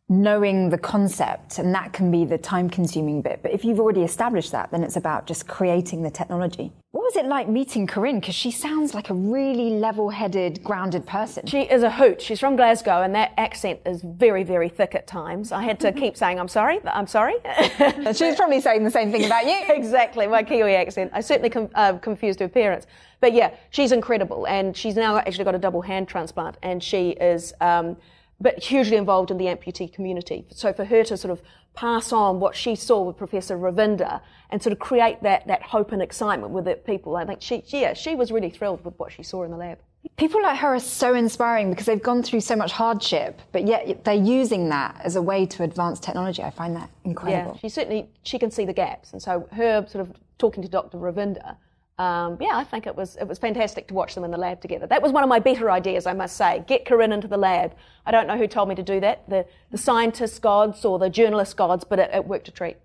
knowing 0.09 0.69
the 0.69 0.77
concept, 0.77 1.59
and 1.59 1.75
that 1.75 1.91
can 1.91 2.09
be 2.09 2.23
the 2.23 2.37
time 2.37 2.69
consuming 2.69 3.21
bit. 3.21 3.41
But 3.41 3.51
if 3.51 3.65
you've 3.65 3.79
already 3.79 4.03
established 4.03 4.53
that, 4.53 4.71
then 4.71 4.83
it's 4.83 4.95
about 4.95 5.27
just 5.27 5.47
creating 5.47 6.01
the 6.01 6.09
technology. 6.09 6.71
What 6.91 7.03
was 7.03 7.17
it 7.17 7.25
like 7.25 7.49
meeting 7.49 7.85
Corinne? 7.85 8.21
Because 8.21 8.33
she 8.33 8.49
sounds 8.49 8.93
like 8.93 9.09
a 9.09 9.13
really 9.13 9.71
level 9.71 10.09
headed, 10.09 10.63
grounded 10.63 11.05
person. 11.05 11.45
She 11.45 11.61
is 11.61 11.83
a 11.83 11.91
hoot. 11.91 12.21
She's 12.21 12.39
from 12.39 12.55
Glasgow, 12.55 13.01
and 13.01 13.13
that 13.15 13.33
accent 13.37 13.81
is 13.85 14.01
very, 14.01 14.43
very 14.43 14.69
thick 14.69 14.95
at 14.95 15.07
times. 15.07 15.51
I 15.51 15.63
had 15.63 15.77
to 15.81 15.91
keep 16.01 16.15
saying, 16.15 16.39
I'm 16.39 16.47
sorry, 16.47 16.79
I'm 16.85 17.07
sorry. 17.07 17.35
She's 18.13 18.35
probably 18.35 18.61
saying 18.61 18.85
the 18.85 18.91
same 18.91 19.11
thing 19.11 19.25
about 19.25 19.45
you. 19.45 19.59
exactly, 19.69 20.25
my 20.25 20.41
Kiwi 20.41 20.73
accent. 20.75 21.11
I 21.13 21.19
certainly 21.19 21.49
com- 21.49 21.69
uh, 21.75 21.97
confused 21.97 22.39
her 22.39 22.47
parents. 22.47 22.87
But 23.19 23.33
yeah, 23.33 23.55
she's 23.71 23.91
incredible, 23.91 24.45
and 24.47 24.77
she's 24.77 24.95
now 24.95 25.17
actually 25.17 25.43
got 25.43 25.55
a 25.55 25.59
double 25.59 25.81
hand 25.81 26.07
transplant, 26.07 26.57
and 26.61 26.81
she 26.83 27.09
is, 27.11 27.53
um, 27.61 27.97
but 28.39 28.63
hugely 28.63 28.97
involved 28.97 29.31
in 29.31 29.37
the 29.37 29.45
amputee 29.45 29.91
community. 29.91 30.45
So 30.51 30.73
for 30.73 30.85
her 30.85 31.03
to 31.05 31.17
sort 31.17 31.31
of 31.31 31.41
pass 31.73 32.11
on 32.11 32.39
what 32.39 32.55
she 32.55 32.75
saw 32.75 33.01
with 33.01 33.17
Professor 33.17 33.57
Ravinder 33.57 34.21
and 34.49 34.61
sort 34.61 34.73
of 34.73 34.79
create 34.79 35.21
that 35.23 35.47
that 35.47 35.61
hope 35.61 35.91
and 35.91 36.01
excitement 36.01 36.51
with 36.51 36.65
the 36.65 36.75
people, 36.75 37.15
I 37.15 37.25
think 37.25 37.41
she, 37.41 37.63
yeah, 37.67 37.93
she 37.93 38.15
was 38.15 38.31
really 38.31 38.49
thrilled 38.49 38.83
with 38.85 38.97
what 38.97 39.11
she 39.11 39.23
saw 39.23 39.43
in 39.43 39.51
the 39.51 39.57
lab. 39.57 39.79
People 40.15 40.41
like 40.41 40.57
her 40.59 40.75
are 40.75 40.79
so 40.79 41.15
inspiring 41.15 41.69
because 41.69 41.85
they've 41.85 42.01
gone 42.01 42.23
through 42.23 42.41
so 42.41 42.55
much 42.55 42.71
hardship, 42.71 43.41
but 43.51 43.67
yet 43.67 44.05
they're 44.05 44.13
using 44.13 44.69
that 44.69 44.99
as 45.03 45.15
a 45.15 45.21
way 45.21 45.45
to 45.45 45.63
advance 45.63 45.99
technology. 45.99 46.41
I 46.41 46.49
find 46.49 46.75
that 46.75 46.89
incredible. 47.03 47.53
Yeah, 47.53 47.59
she 47.59 47.69
certainly 47.69 48.09
she 48.23 48.39
can 48.39 48.49
see 48.49 48.65
the 48.65 48.73
gaps, 48.73 49.11
and 49.11 49.21
so 49.21 49.47
her 49.51 49.85
sort 49.87 50.07
of 50.07 50.15
talking 50.37 50.63
to 50.63 50.69
Dr. 50.69 50.97
Ravinder. 50.97 51.57
Um, 51.99 52.37
yeah, 52.39 52.55
I 52.55 52.63
think 52.63 52.85
it 52.85 52.95
was 52.95 53.15
it 53.15 53.27
was 53.27 53.39
fantastic 53.39 53.87
to 53.87 53.93
watch 53.95 54.13
them 54.13 54.23
in 54.23 54.29
the 54.29 54.37
lab 54.37 54.61
together. 54.61 54.85
That 54.85 55.01
was 55.01 55.11
one 55.11 55.23
of 55.23 55.29
my 55.29 55.39
better 55.39 55.71
ideas, 55.71 56.05
I 56.05 56.13
must 56.13 56.37
say. 56.37 56.63
Get 56.67 56.85
Corinne 56.85 57.11
into 57.11 57.27
the 57.27 57.37
lab. 57.37 57.73
I 58.05 58.11
don't 58.11 58.27
know 58.27 58.37
who 58.37 58.45
told 58.47 58.69
me 58.69 58.75
to 58.75 58.83
do 58.83 58.99
that, 58.99 59.27
the 59.27 59.45
the 59.71 59.77
scientist 59.79 60.41
gods 60.41 60.85
or 60.85 60.99
the 60.99 61.09
journalist 61.09 61.57
gods, 61.57 61.83
but 61.83 61.97
it, 61.97 62.11
it 62.13 62.25
worked 62.25 62.47
a 62.47 62.51
treat. 62.51 62.77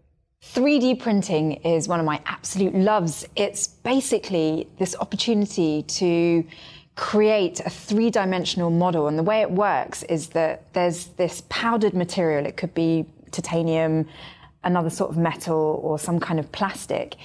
3D 0.43 0.99
printing 0.99 1.53
is 1.53 1.87
one 1.89 2.01
of 2.01 2.07
my 2.07 2.21
absolute 2.27 2.75
loves. 2.75 3.27
It's 3.37 3.69
basically 3.69 4.69
this 4.79 4.97
opportunity 4.99 5.83
to 5.83 6.45
create 6.97 7.61
a 7.61 7.71
three 7.71 8.11
dimensional 8.11 8.71
model. 8.71 9.07
And 9.07 9.19
the 9.19 9.23
way 9.23 9.41
it 9.41 9.51
works 9.51 10.03
is 10.05 10.29
that 10.31 10.73
there's 10.73 11.07
this 11.17 11.43
powdered 11.49 11.95
material, 11.95 12.45
it 12.45 12.57
could 12.57 12.75
be 12.75 13.07
titanium, 13.31 14.09
another 14.65 14.91
sort 14.91 15.11
of 15.11 15.17
metal, 15.17 15.81
or 15.83 15.99
some 15.99 16.19
kind 16.19 16.41
of 16.41 16.51
plastic. 16.51 17.17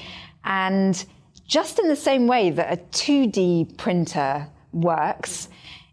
And 0.43 1.03
just 1.47 1.79
in 1.79 1.87
the 1.87 1.95
same 1.95 2.27
way 2.27 2.49
that 2.49 2.71
a 2.71 2.77
2D 2.77 3.77
printer 3.77 4.47
works, 4.73 5.49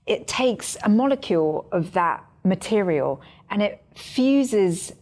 it 0.06 0.26
takes 0.26 0.76
a 0.82 0.88
molecule 0.88 1.66
of 1.72 1.92
that 1.92 2.24
material 2.44 3.20
and 3.50 3.62
it 3.62 3.82
fuses 3.94 4.92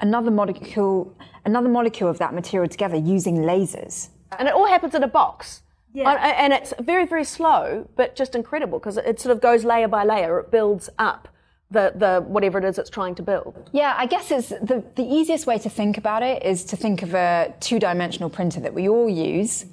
another 0.00 0.30
molecule 0.30 1.14
another 1.44 1.68
molecule 1.68 2.08
of 2.08 2.18
that 2.18 2.32
material 2.32 2.68
together 2.68 2.96
using 2.96 3.36
lasers. 3.36 4.08
And 4.38 4.48
it 4.48 4.54
all 4.54 4.66
happens 4.66 4.94
in 4.94 5.02
a 5.02 5.08
box. 5.08 5.62
Yeah. 5.92 6.10
And 6.10 6.52
it's 6.52 6.72
very, 6.80 7.06
very 7.06 7.22
slow, 7.22 7.88
but 7.94 8.16
just 8.16 8.34
incredible 8.34 8.78
because 8.78 8.96
it 8.96 9.20
sort 9.20 9.32
of 9.36 9.40
goes 9.40 9.64
layer 9.64 9.86
by 9.86 10.02
layer. 10.04 10.40
It 10.40 10.50
builds 10.50 10.88
up 10.98 11.28
the, 11.70 11.92
the 11.94 12.24
whatever 12.26 12.58
it 12.58 12.64
is 12.64 12.78
it's 12.78 12.90
trying 12.90 13.14
to 13.16 13.22
build. 13.22 13.68
Yeah, 13.72 13.94
I 13.96 14.06
guess 14.06 14.30
it's 14.30 14.48
the, 14.48 14.84
the 14.94 15.02
easiest 15.02 15.46
way 15.46 15.58
to 15.58 15.68
think 15.68 15.98
about 15.98 16.22
it 16.22 16.42
is 16.42 16.64
to 16.66 16.76
think 16.76 17.02
of 17.02 17.14
a 17.14 17.54
two 17.60 17.78
dimensional 17.78 18.30
printer 18.30 18.60
that 18.60 18.74
we 18.74 18.88
all 18.88 19.08
use. 19.08 19.66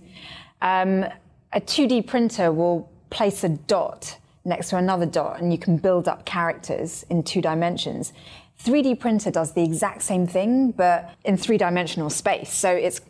Um, 0.62 1.06
a 1.54 1.60
2D 1.60 2.08
printer 2.08 2.52
will 2.52 2.90
place 3.10 3.44
a 3.44 3.50
dot 3.50 4.18
next 4.46 4.70
to 4.70 4.78
another 4.78 5.06
dot 5.06 5.40
and 5.40 5.52
you 5.52 5.58
can 5.58 5.78
build 5.78 6.08
up 6.08 6.26
characters 6.26 7.06
in 7.10 7.24
two 7.24 7.42
dimensions. 7.42 8.14
3D 8.64 9.00
printer 9.00 9.32
does 9.32 9.54
the 9.54 9.64
exact 9.64 10.04
same 10.04 10.28
thing, 10.28 10.72
but 10.72 11.14
in 11.26 11.36
three 11.36 11.58
dimensional 11.58 12.10
space. 12.10 12.54
So 12.54 12.72
it's 12.72 13.02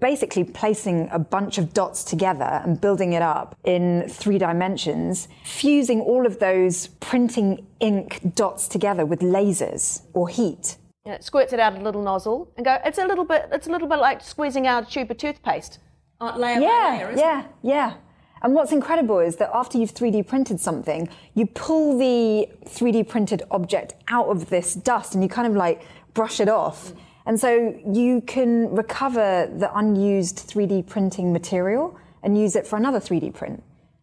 basically 0.00 0.44
placing 0.44 1.08
a 1.12 1.18
bunch 1.18 1.58
of 1.58 1.72
dots 1.72 2.02
together 2.04 2.60
and 2.64 2.80
building 2.80 3.12
it 3.12 3.22
up 3.22 3.56
in 3.64 4.08
three 4.08 4.38
dimensions, 4.38 5.28
fusing 5.44 6.00
all 6.00 6.26
of 6.26 6.38
those 6.40 6.88
printing 7.00 7.66
ink 7.80 8.20
dots 8.34 8.66
together 8.66 9.06
with 9.06 9.20
lasers 9.20 10.02
or 10.12 10.28
heat. 10.28 10.76
Yeah, 11.04 11.14
it 11.14 11.24
squirts 11.24 11.52
it 11.52 11.60
out 11.60 11.76
a 11.76 11.80
little 11.80 12.02
nozzle 12.02 12.50
and 12.56 12.64
go. 12.64 12.78
It's 12.84 12.98
a 12.98 13.06
little 13.06 13.24
bit. 13.24 13.48
It's 13.52 13.66
a 13.66 13.70
little 13.70 13.88
bit 13.88 13.98
like 13.98 14.22
squeezing 14.22 14.66
out 14.66 14.88
a 14.88 14.90
tube 14.90 15.10
of 15.10 15.18
toothpaste. 15.18 15.78
Uh, 16.20 16.36
layer 16.36 16.60
yeah, 16.60 16.96
layer, 16.98 17.14
yeah, 17.16 17.40
it? 17.44 17.46
yeah. 17.62 17.94
And 18.42 18.54
what's 18.54 18.72
incredible 18.72 19.20
is 19.20 19.36
that 19.36 19.50
after 19.54 19.78
you've 19.78 19.94
3D 19.94 20.26
printed 20.26 20.60
something, 20.60 21.08
you 21.34 21.46
pull 21.46 21.98
the 21.98 22.48
3D 22.66 23.08
printed 23.08 23.42
object 23.50 23.94
out 24.08 24.26
of 24.26 24.50
this 24.50 24.74
dust 24.74 25.14
and 25.14 25.22
you 25.22 25.30
kind 25.30 25.46
of 25.46 25.54
like 25.54 25.82
brush 26.12 26.40
it 26.40 26.48
off. 26.48 26.92
And 27.26 27.40
so 27.40 27.78
you 27.86 28.20
can 28.20 28.74
recover 28.74 29.50
the 29.56 29.76
unused 29.76 30.36
3D 30.48 30.86
printing 30.86 31.32
material 31.32 31.98
and 32.22 32.38
use 32.38 32.56
it 32.56 32.66
for 32.66 32.76
another 32.76 33.00
3D 33.00 33.34
print. 33.34 33.62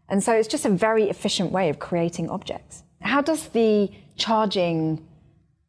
And 0.09 0.23
so 0.23 0.33
it's 0.33 0.47
just 0.47 0.65
a 0.65 0.69
very 0.69 1.09
efficient 1.09 1.51
way 1.51 1.69
of 1.69 1.79
creating 1.79 2.29
objects. 2.29 2.83
How 3.01 3.21
does 3.21 3.47
the 3.49 3.89
charging 4.17 5.05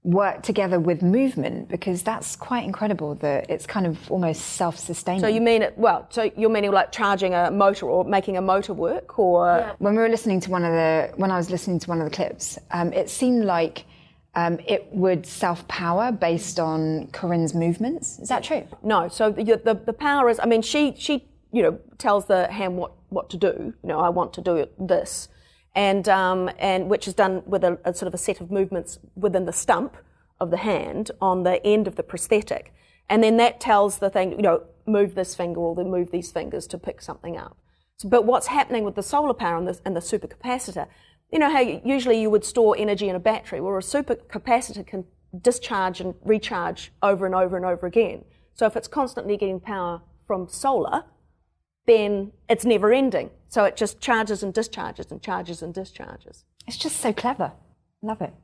work 0.04 0.42
together 0.42 0.80
with 0.80 1.00
movement 1.00 1.68
because 1.68 2.02
that's 2.02 2.34
quite 2.34 2.64
incredible 2.64 3.14
that 3.16 3.48
it's 3.48 3.66
kind 3.66 3.86
of 3.86 4.10
almost 4.10 4.42
self-sustaining. 4.42 5.20
So 5.20 5.28
you 5.28 5.40
mean 5.40 5.62
it 5.62 5.78
well, 5.78 6.08
so 6.10 6.28
you're 6.36 6.50
meaning 6.50 6.72
like 6.72 6.90
charging 6.90 7.34
a 7.34 7.52
motor 7.52 7.86
or 7.86 8.04
making 8.04 8.36
a 8.36 8.40
motor 8.40 8.74
work 8.74 9.18
or 9.18 9.46
yeah. 9.46 9.72
when 9.78 9.94
we 9.94 10.02
were 10.02 10.08
listening 10.08 10.40
to 10.40 10.50
one 10.50 10.64
of 10.64 10.72
the 10.72 11.12
when 11.16 11.30
I 11.30 11.36
was 11.36 11.50
listening 11.50 11.78
to 11.80 11.88
one 11.88 12.00
of 12.00 12.10
the 12.10 12.16
clips, 12.16 12.58
um, 12.72 12.92
it 12.92 13.10
seemed 13.10 13.44
like 13.44 13.84
um, 14.34 14.58
it 14.66 14.88
would 14.92 15.26
self-power 15.26 16.12
based 16.12 16.58
on 16.58 17.08
Corinne's 17.12 17.54
movements. 17.54 18.18
Is 18.18 18.28
that 18.28 18.42
true? 18.42 18.66
No. 18.82 19.08
So 19.08 19.30
the, 19.30 19.60
the, 19.62 19.74
the 19.74 19.92
power 19.92 20.30
is, 20.30 20.40
I 20.40 20.46
mean, 20.46 20.62
she, 20.62 20.94
she, 20.96 21.28
you 21.52 21.62
know, 21.62 21.78
tells 21.98 22.26
the 22.26 22.50
hand 22.50 22.76
what, 22.76 22.92
what 23.10 23.28
to 23.30 23.36
do. 23.36 23.74
You 23.82 23.88
know, 23.88 24.00
I 24.00 24.08
want 24.08 24.32
to 24.34 24.40
do 24.40 24.66
this 24.78 25.28
and, 25.74 26.08
um, 26.08 26.50
and 26.58 26.88
which 26.88 27.06
is 27.06 27.14
done 27.14 27.42
with 27.46 27.62
a, 27.64 27.78
a, 27.84 27.94
sort 27.94 28.06
of 28.08 28.14
a 28.14 28.18
set 28.18 28.40
of 28.40 28.50
movements 28.50 28.98
within 29.16 29.44
the 29.44 29.52
stump 29.52 29.96
of 30.40 30.50
the 30.50 30.56
hand 30.58 31.10
on 31.20 31.42
the 31.42 31.64
end 31.66 31.86
of 31.86 31.96
the 31.96 32.02
prosthetic. 32.02 32.72
And 33.08 33.22
then 33.22 33.36
that 33.36 33.60
tells 33.60 33.98
the 33.98 34.10
thing, 34.10 34.32
you 34.32 34.42
know, 34.42 34.64
move 34.86 35.14
this 35.14 35.34
finger 35.34 35.60
or 35.60 35.74
then 35.74 35.90
move 35.90 36.10
these 36.10 36.32
fingers 36.32 36.66
to 36.68 36.78
pick 36.78 37.02
something 37.02 37.36
up. 37.36 37.56
So, 37.96 38.08
but 38.08 38.24
what's 38.24 38.46
happening 38.46 38.84
with 38.84 38.94
the 38.94 39.02
solar 39.02 39.34
power 39.34 39.58
and 39.58 39.68
the, 39.68 39.78
and 39.84 39.94
the 39.94 40.00
supercapacitor, 40.00 40.88
you 41.32 41.38
know 41.38 41.50
how 41.50 41.60
usually 41.60 42.20
you 42.20 42.30
would 42.30 42.44
store 42.44 42.76
energy 42.78 43.08
in 43.08 43.16
a 43.16 43.20
battery, 43.20 43.60
well, 43.60 43.74
a 43.74 43.78
supercapacitor 43.78 44.86
can 44.86 45.04
discharge 45.40 46.00
and 46.00 46.14
recharge 46.22 46.92
over 47.02 47.24
and 47.24 47.34
over 47.34 47.56
and 47.56 47.64
over 47.64 47.86
again. 47.86 48.24
So 48.52 48.66
if 48.66 48.76
it's 48.76 48.86
constantly 48.86 49.36
getting 49.38 49.58
power 49.58 50.02
from 50.26 50.48
solar, 50.48 51.04
then 51.86 52.32
it's 52.48 52.64
never 52.64 52.92
ending. 52.92 53.30
So 53.48 53.64
it 53.64 53.76
just 53.76 54.00
charges 54.00 54.42
and 54.42 54.52
discharges 54.52 55.10
and 55.10 55.22
charges 55.22 55.62
and 55.62 55.72
discharges. 55.72 56.44
It's 56.66 56.76
just 56.76 56.98
so 57.00 57.12
clever. 57.12 57.52
Love 58.02 58.20
it. 58.20 58.34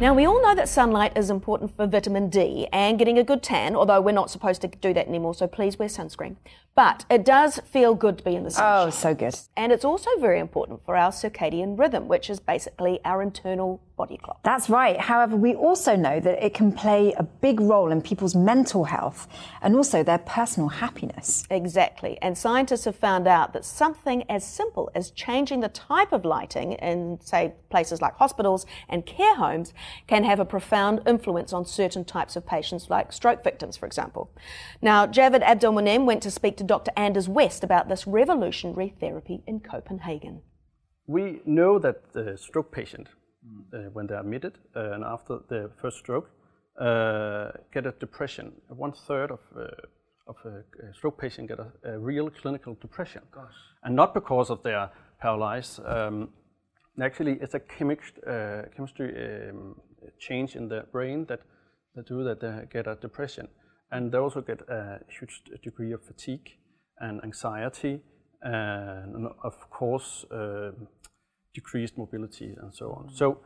Now, 0.00 0.12
we 0.12 0.26
all 0.26 0.42
know 0.42 0.56
that 0.56 0.68
sunlight 0.68 1.16
is 1.16 1.30
important 1.30 1.76
for 1.76 1.86
vitamin 1.86 2.28
D 2.28 2.66
and 2.72 2.98
getting 2.98 3.16
a 3.16 3.22
good 3.22 3.44
tan, 3.44 3.76
although 3.76 4.00
we're 4.00 4.10
not 4.10 4.28
supposed 4.28 4.60
to 4.62 4.68
do 4.68 4.92
that 4.92 5.06
anymore, 5.06 5.34
so 5.34 5.46
please 5.46 5.78
wear 5.78 5.88
sunscreen. 5.88 6.34
But 6.74 7.04
it 7.08 7.24
does 7.24 7.60
feel 7.60 7.94
good 7.94 8.18
to 8.18 8.24
be 8.24 8.34
in 8.34 8.42
the 8.42 8.50
sun. 8.50 8.64
Oh, 8.66 8.90
so 8.90 9.14
good. 9.14 9.36
And 9.56 9.70
it's 9.70 9.84
also 9.84 10.10
very 10.18 10.40
important 10.40 10.84
for 10.84 10.96
our 10.96 11.12
circadian 11.12 11.78
rhythm, 11.78 12.08
which 12.08 12.28
is 12.28 12.40
basically 12.40 12.98
our 13.04 13.22
internal 13.22 13.80
body 13.96 14.16
clock. 14.16 14.42
That's 14.42 14.68
right. 14.68 15.00
However, 15.00 15.36
we 15.36 15.54
also 15.54 15.94
know 15.94 16.18
that 16.20 16.44
it 16.44 16.52
can 16.54 16.72
play 16.72 17.12
a 17.16 17.22
big 17.22 17.60
role 17.60 17.92
in 17.92 18.02
people's 18.02 18.34
mental 18.34 18.84
health 18.84 19.28
and 19.62 19.76
also 19.76 20.02
their 20.02 20.18
personal 20.18 20.68
happiness. 20.68 21.44
Exactly. 21.50 22.18
And 22.20 22.36
scientists 22.36 22.84
have 22.86 22.96
found 22.96 23.28
out 23.28 23.52
that 23.52 23.64
something 23.64 24.24
as 24.28 24.44
simple 24.44 24.90
as 24.94 25.10
changing 25.10 25.60
the 25.60 25.68
type 25.68 26.12
of 26.12 26.24
lighting 26.24 26.72
in, 26.72 27.20
say, 27.22 27.54
places 27.70 28.02
like 28.02 28.16
hospitals 28.16 28.66
and 28.88 29.06
care 29.06 29.36
homes 29.36 29.72
can 30.06 30.24
have 30.24 30.40
a 30.40 30.44
profound 30.44 31.00
influence 31.06 31.52
on 31.52 31.64
certain 31.64 32.04
types 32.04 32.36
of 32.36 32.46
patients, 32.46 32.90
like 32.90 33.12
stroke 33.12 33.44
victims, 33.44 33.76
for 33.76 33.86
example. 33.86 34.30
Now, 34.82 35.06
Javed 35.06 35.42
Abdelmonem 35.42 36.04
went 36.04 36.22
to 36.22 36.30
speak 36.30 36.56
to 36.56 36.64
Dr. 36.64 36.90
Anders 36.96 37.28
West 37.28 37.62
about 37.62 37.88
this 37.88 38.06
revolutionary 38.06 38.94
therapy 39.00 39.42
in 39.46 39.60
Copenhagen. 39.60 40.42
We 41.06 41.42
know 41.44 41.78
that 41.78 42.12
the 42.12 42.36
stroke 42.38 42.72
patient 42.72 43.08
uh, 43.72 43.78
when 43.92 44.06
they're 44.06 44.20
admitted 44.20 44.58
uh, 44.76 44.92
and 44.92 45.04
after 45.04 45.40
the 45.48 45.70
first 45.80 45.98
stroke 45.98 46.30
uh, 46.80 47.50
get 47.72 47.86
a 47.86 47.92
depression. 47.92 48.52
One 48.68 48.92
third 48.92 49.30
of 49.30 49.40
of 50.26 50.36
a, 50.46 50.94
stroke 50.94 51.18
patient 51.18 51.48
get 51.48 51.58
a, 51.58 51.70
a, 51.84 51.98
real 51.98 52.30
clinical 52.30 52.74
depression, 52.80 53.22
Gosh. 53.30 53.52
and 53.82 53.94
not 53.94 54.14
because 54.14 54.50
of 54.50 54.62
their 54.62 54.90
paralyzed. 55.20 55.80
Um, 55.84 56.30
actually, 57.00 57.38
it's 57.42 57.54
a 57.54 57.58
uh, 57.58 58.62
chemistry 58.74 59.50
um, 59.50 59.80
change 60.18 60.56
in 60.56 60.68
the 60.68 60.86
brain 60.92 61.26
that, 61.26 61.40
that 61.94 62.06
do 62.06 62.24
that 62.24 62.40
they 62.40 62.64
get 62.72 62.86
a 62.86 62.96
depression, 62.96 63.48
and 63.90 64.10
they 64.10 64.18
also 64.18 64.40
get 64.40 64.62
a 64.62 65.00
huge 65.08 65.42
degree 65.62 65.92
of 65.92 66.02
fatigue 66.02 66.48
and 67.00 67.22
anxiety, 67.22 68.00
and 68.42 69.28
of 69.42 69.70
course. 69.70 70.24
Uh, 70.30 70.72
decreased 71.54 71.96
mobility 71.96 72.54
and 72.60 72.74
so 72.74 72.90
on. 72.90 73.14
So 73.14 73.38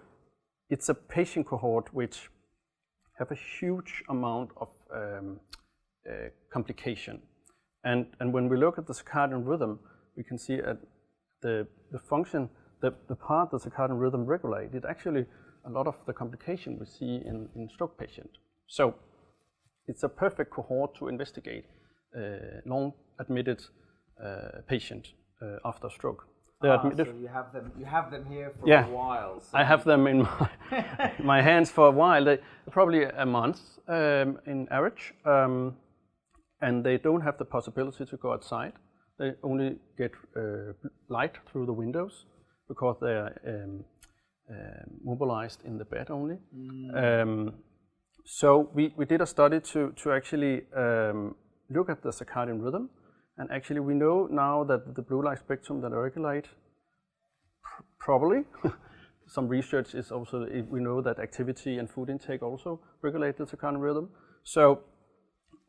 it's 0.71 0.89
a 0.89 0.95
patient 0.95 1.47
cohort 1.47 1.95
which 1.95 2.31
have 3.19 3.31
a 3.31 3.39
huge 3.61 4.03
amount 4.09 4.51
of 4.57 4.69
um, 4.95 5.41
uh, 6.09 6.29
complication. 6.53 7.21
And, 7.85 8.07
and 8.21 8.33
when 8.33 8.49
we 8.49 8.57
look 8.57 8.79
at 8.79 8.87
the 8.87 8.95
circadian 8.95 9.47
rhythm, 9.47 9.81
we 10.17 10.25
can 10.25 10.39
see 10.39 10.55
at 10.55 10.79
the, 11.43 11.67
the 11.93 11.99
function, 11.99 12.49
the, 12.81 12.95
the 13.09 13.17
part 13.17 13.51
the 13.51 13.59
circadian 13.59 14.01
rhythm 14.01 14.25
regulates, 14.25 14.75
it 14.75 14.85
actually 14.89 15.27
a 15.67 15.71
lot 15.71 15.87
of 15.87 15.97
the 16.07 16.13
complication 16.13 16.79
we 16.79 16.87
see 16.87 17.23
in, 17.27 17.49
in 17.55 17.69
stroke 17.73 17.99
patient. 17.99 18.31
So 18.67 18.95
it's 19.87 20.03
a 20.03 20.09
perfect 20.09 20.51
cohort 20.51 20.97
to 20.99 21.09
investigate 21.09 21.65
uh, 22.17 22.61
long 22.65 22.93
admitted 23.19 23.63
uh, 24.25 24.63
patient 24.69 25.09
uh, 25.43 25.57
after 25.65 25.89
stroke. 25.91 26.28
Ah, 26.65 26.83
so 26.83 27.05
you 27.21 27.29
have 27.29 27.53
them. 27.53 27.71
You 27.79 27.85
have 27.85 28.11
them 28.11 28.25
here 28.27 28.51
for 28.59 28.69
yeah. 28.69 28.87
a 28.87 28.91
while. 28.91 29.41
So 29.41 29.57
I 29.57 29.63
have 29.63 29.85
them 29.85 30.09
in 30.09 30.23
my, 30.23 30.51
my 31.23 31.41
hands 31.41 31.71
for 31.71 31.87
a 31.87 31.93
while. 31.93 32.25
They, 32.25 32.39
probably 32.71 33.05
a 33.05 33.25
month 33.25 33.61
um, 33.87 34.41
in 34.45 34.67
average, 34.71 35.15
um, 35.25 35.77
and 36.61 36.85
they 36.85 36.99
don't 36.99 37.21
have 37.21 37.39
the 37.39 37.45
possibility 37.45 38.05
to 38.07 38.17
go 38.17 38.33
outside. 38.33 38.73
They 39.21 39.35
only 39.45 39.77
get 39.97 40.13
uh, 40.37 40.73
light 41.09 41.37
through 41.47 41.67
the 41.67 41.73
windows 41.73 42.27
because 42.69 42.97
they 43.01 43.15
are 43.15 43.33
um, 43.47 43.85
uh, 44.51 44.55
mobilized 45.05 45.65
in 45.65 45.79
the 45.79 45.85
bed 45.85 46.11
only. 46.11 46.39
Mm. 46.57 47.23
Um, 47.23 47.55
so 48.25 48.69
we, 48.75 48.93
we 48.97 49.05
did 49.05 49.21
a 49.21 49.27
study 49.27 49.61
to 49.61 49.93
to 50.03 50.13
actually 50.13 50.63
um, 50.77 51.37
look 51.71 51.89
at 51.89 52.03
the 52.03 52.11
circadian 52.11 52.65
rhythm 52.65 52.91
and 53.39 53.51
actually, 53.51 53.81
we 53.81 53.95
know 53.95 54.27
now 54.31 54.65
that 54.65 54.95
the 54.95 55.03
blue 55.03 55.23
light 55.23 55.39
spectrum 55.39 55.81
that 55.83 55.91
regulate 55.93 56.47
pr- 57.63 57.83
probably 57.99 58.45
some 59.27 59.47
research 59.47 59.95
is 59.95 60.11
also 60.11 60.47
we 60.71 60.81
know 60.81 61.01
that 61.01 61.19
activity 61.21 61.79
and 61.79 61.89
food 61.89 62.11
intake 62.11 62.43
also 62.43 62.81
regulate 63.03 63.37
the 63.37 63.45
circadian 63.45 63.81
rhythm. 63.81 64.09
So 64.43 64.81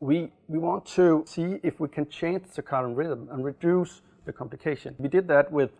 we 0.00 0.32
we 0.48 0.58
want 0.58 0.84
to 0.96 1.24
see 1.26 1.60
if 1.62 1.78
we 1.78 1.88
can 1.88 2.08
change 2.08 2.42
the 2.42 2.62
circadian 2.62 2.96
rhythm 2.96 3.28
and 3.30 3.44
reduce 3.44 4.02
the 4.26 4.32
complication. 4.32 4.96
We 4.98 5.08
did 5.08 5.28
that 5.28 5.52
with 5.52 5.70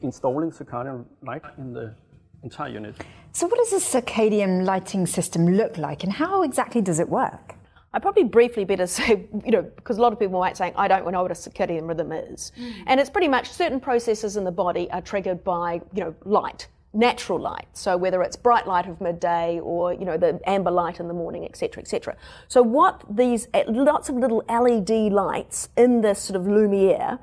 installing 0.00 0.50
circadian 0.50 1.04
light 1.22 1.42
in 1.58 1.72
the 1.72 1.94
entire 2.42 2.70
unit. 2.70 2.96
So, 3.32 3.46
what 3.46 3.58
does 3.58 3.72
a 3.72 4.00
circadian 4.00 4.64
lighting 4.64 5.06
system 5.06 5.46
look 5.46 5.76
like, 5.76 6.02
and 6.02 6.12
how 6.12 6.42
exactly 6.42 6.80
does 6.80 6.98
it 6.98 7.08
work? 7.08 7.54
I 7.96 7.98
probably 7.98 8.24
briefly 8.24 8.66
better 8.66 8.86
say, 8.86 9.26
you 9.44 9.50
know, 9.50 9.62
because 9.62 9.96
a 9.96 10.02
lot 10.02 10.12
of 10.12 10.18
people 10.18 10.38
might 10.38 10.54
say, 10.58 10.70
I 10.76 10.86
don't 10.86 11.10
know 11.10 11.22
what 11.22 11.30
a 11.30 11.34
circadian 11.34 11.88
rhythm 11.88 12.12
is. 12.12 12.52
Mm. 12.60 12.74
And 12.86 13.00
it's 13.00 13.08
pretty 13.08 13.26
much 13.26 13.50
certain 13.50 13.80
processes 13.80 14.36
in 14.36 14.44
the 14.44 14.52
body 14.52 14.90
are 14.90 15.00
triggered 15.00 15.42
by, 15.42 15.80
you 15.94 16.04
know, 16.04 16.14
light, 16.26 16.68
natural 16.96 17.38
light. 17.38 17.66
So 17.72 17.96
whether 17.96 18.22
it's 18.22 18.36
bright 18.36 18.66
light 18.66 18.88
of 18.88 19.00
midday 19.00 19.60
or, 19.60 19.92
you 19.92 20.04
know, 20.04 20.16
the 20.16 20.40
amber 20.46 20.70
light 20.70 20.98
in 21.00 21.08
the 21.08 21.14
morning, 21.14 21.44
etc., 21.44 21.82
etc. 21.82 22.16
So 22.48 22.62
what 22.62 23.02
these, 23.08 23.48
eh, 23.54 23.64
lots 23.68 24.08
of 24.08 24.16
little 24.16 24.42
LED 24.48 25.12
lights 25.12 25.68
in 25.76 26.00
this 26.00 26.20
sort 26.20 26.36
of 26.36 26.46
lumiere 26.46 27.18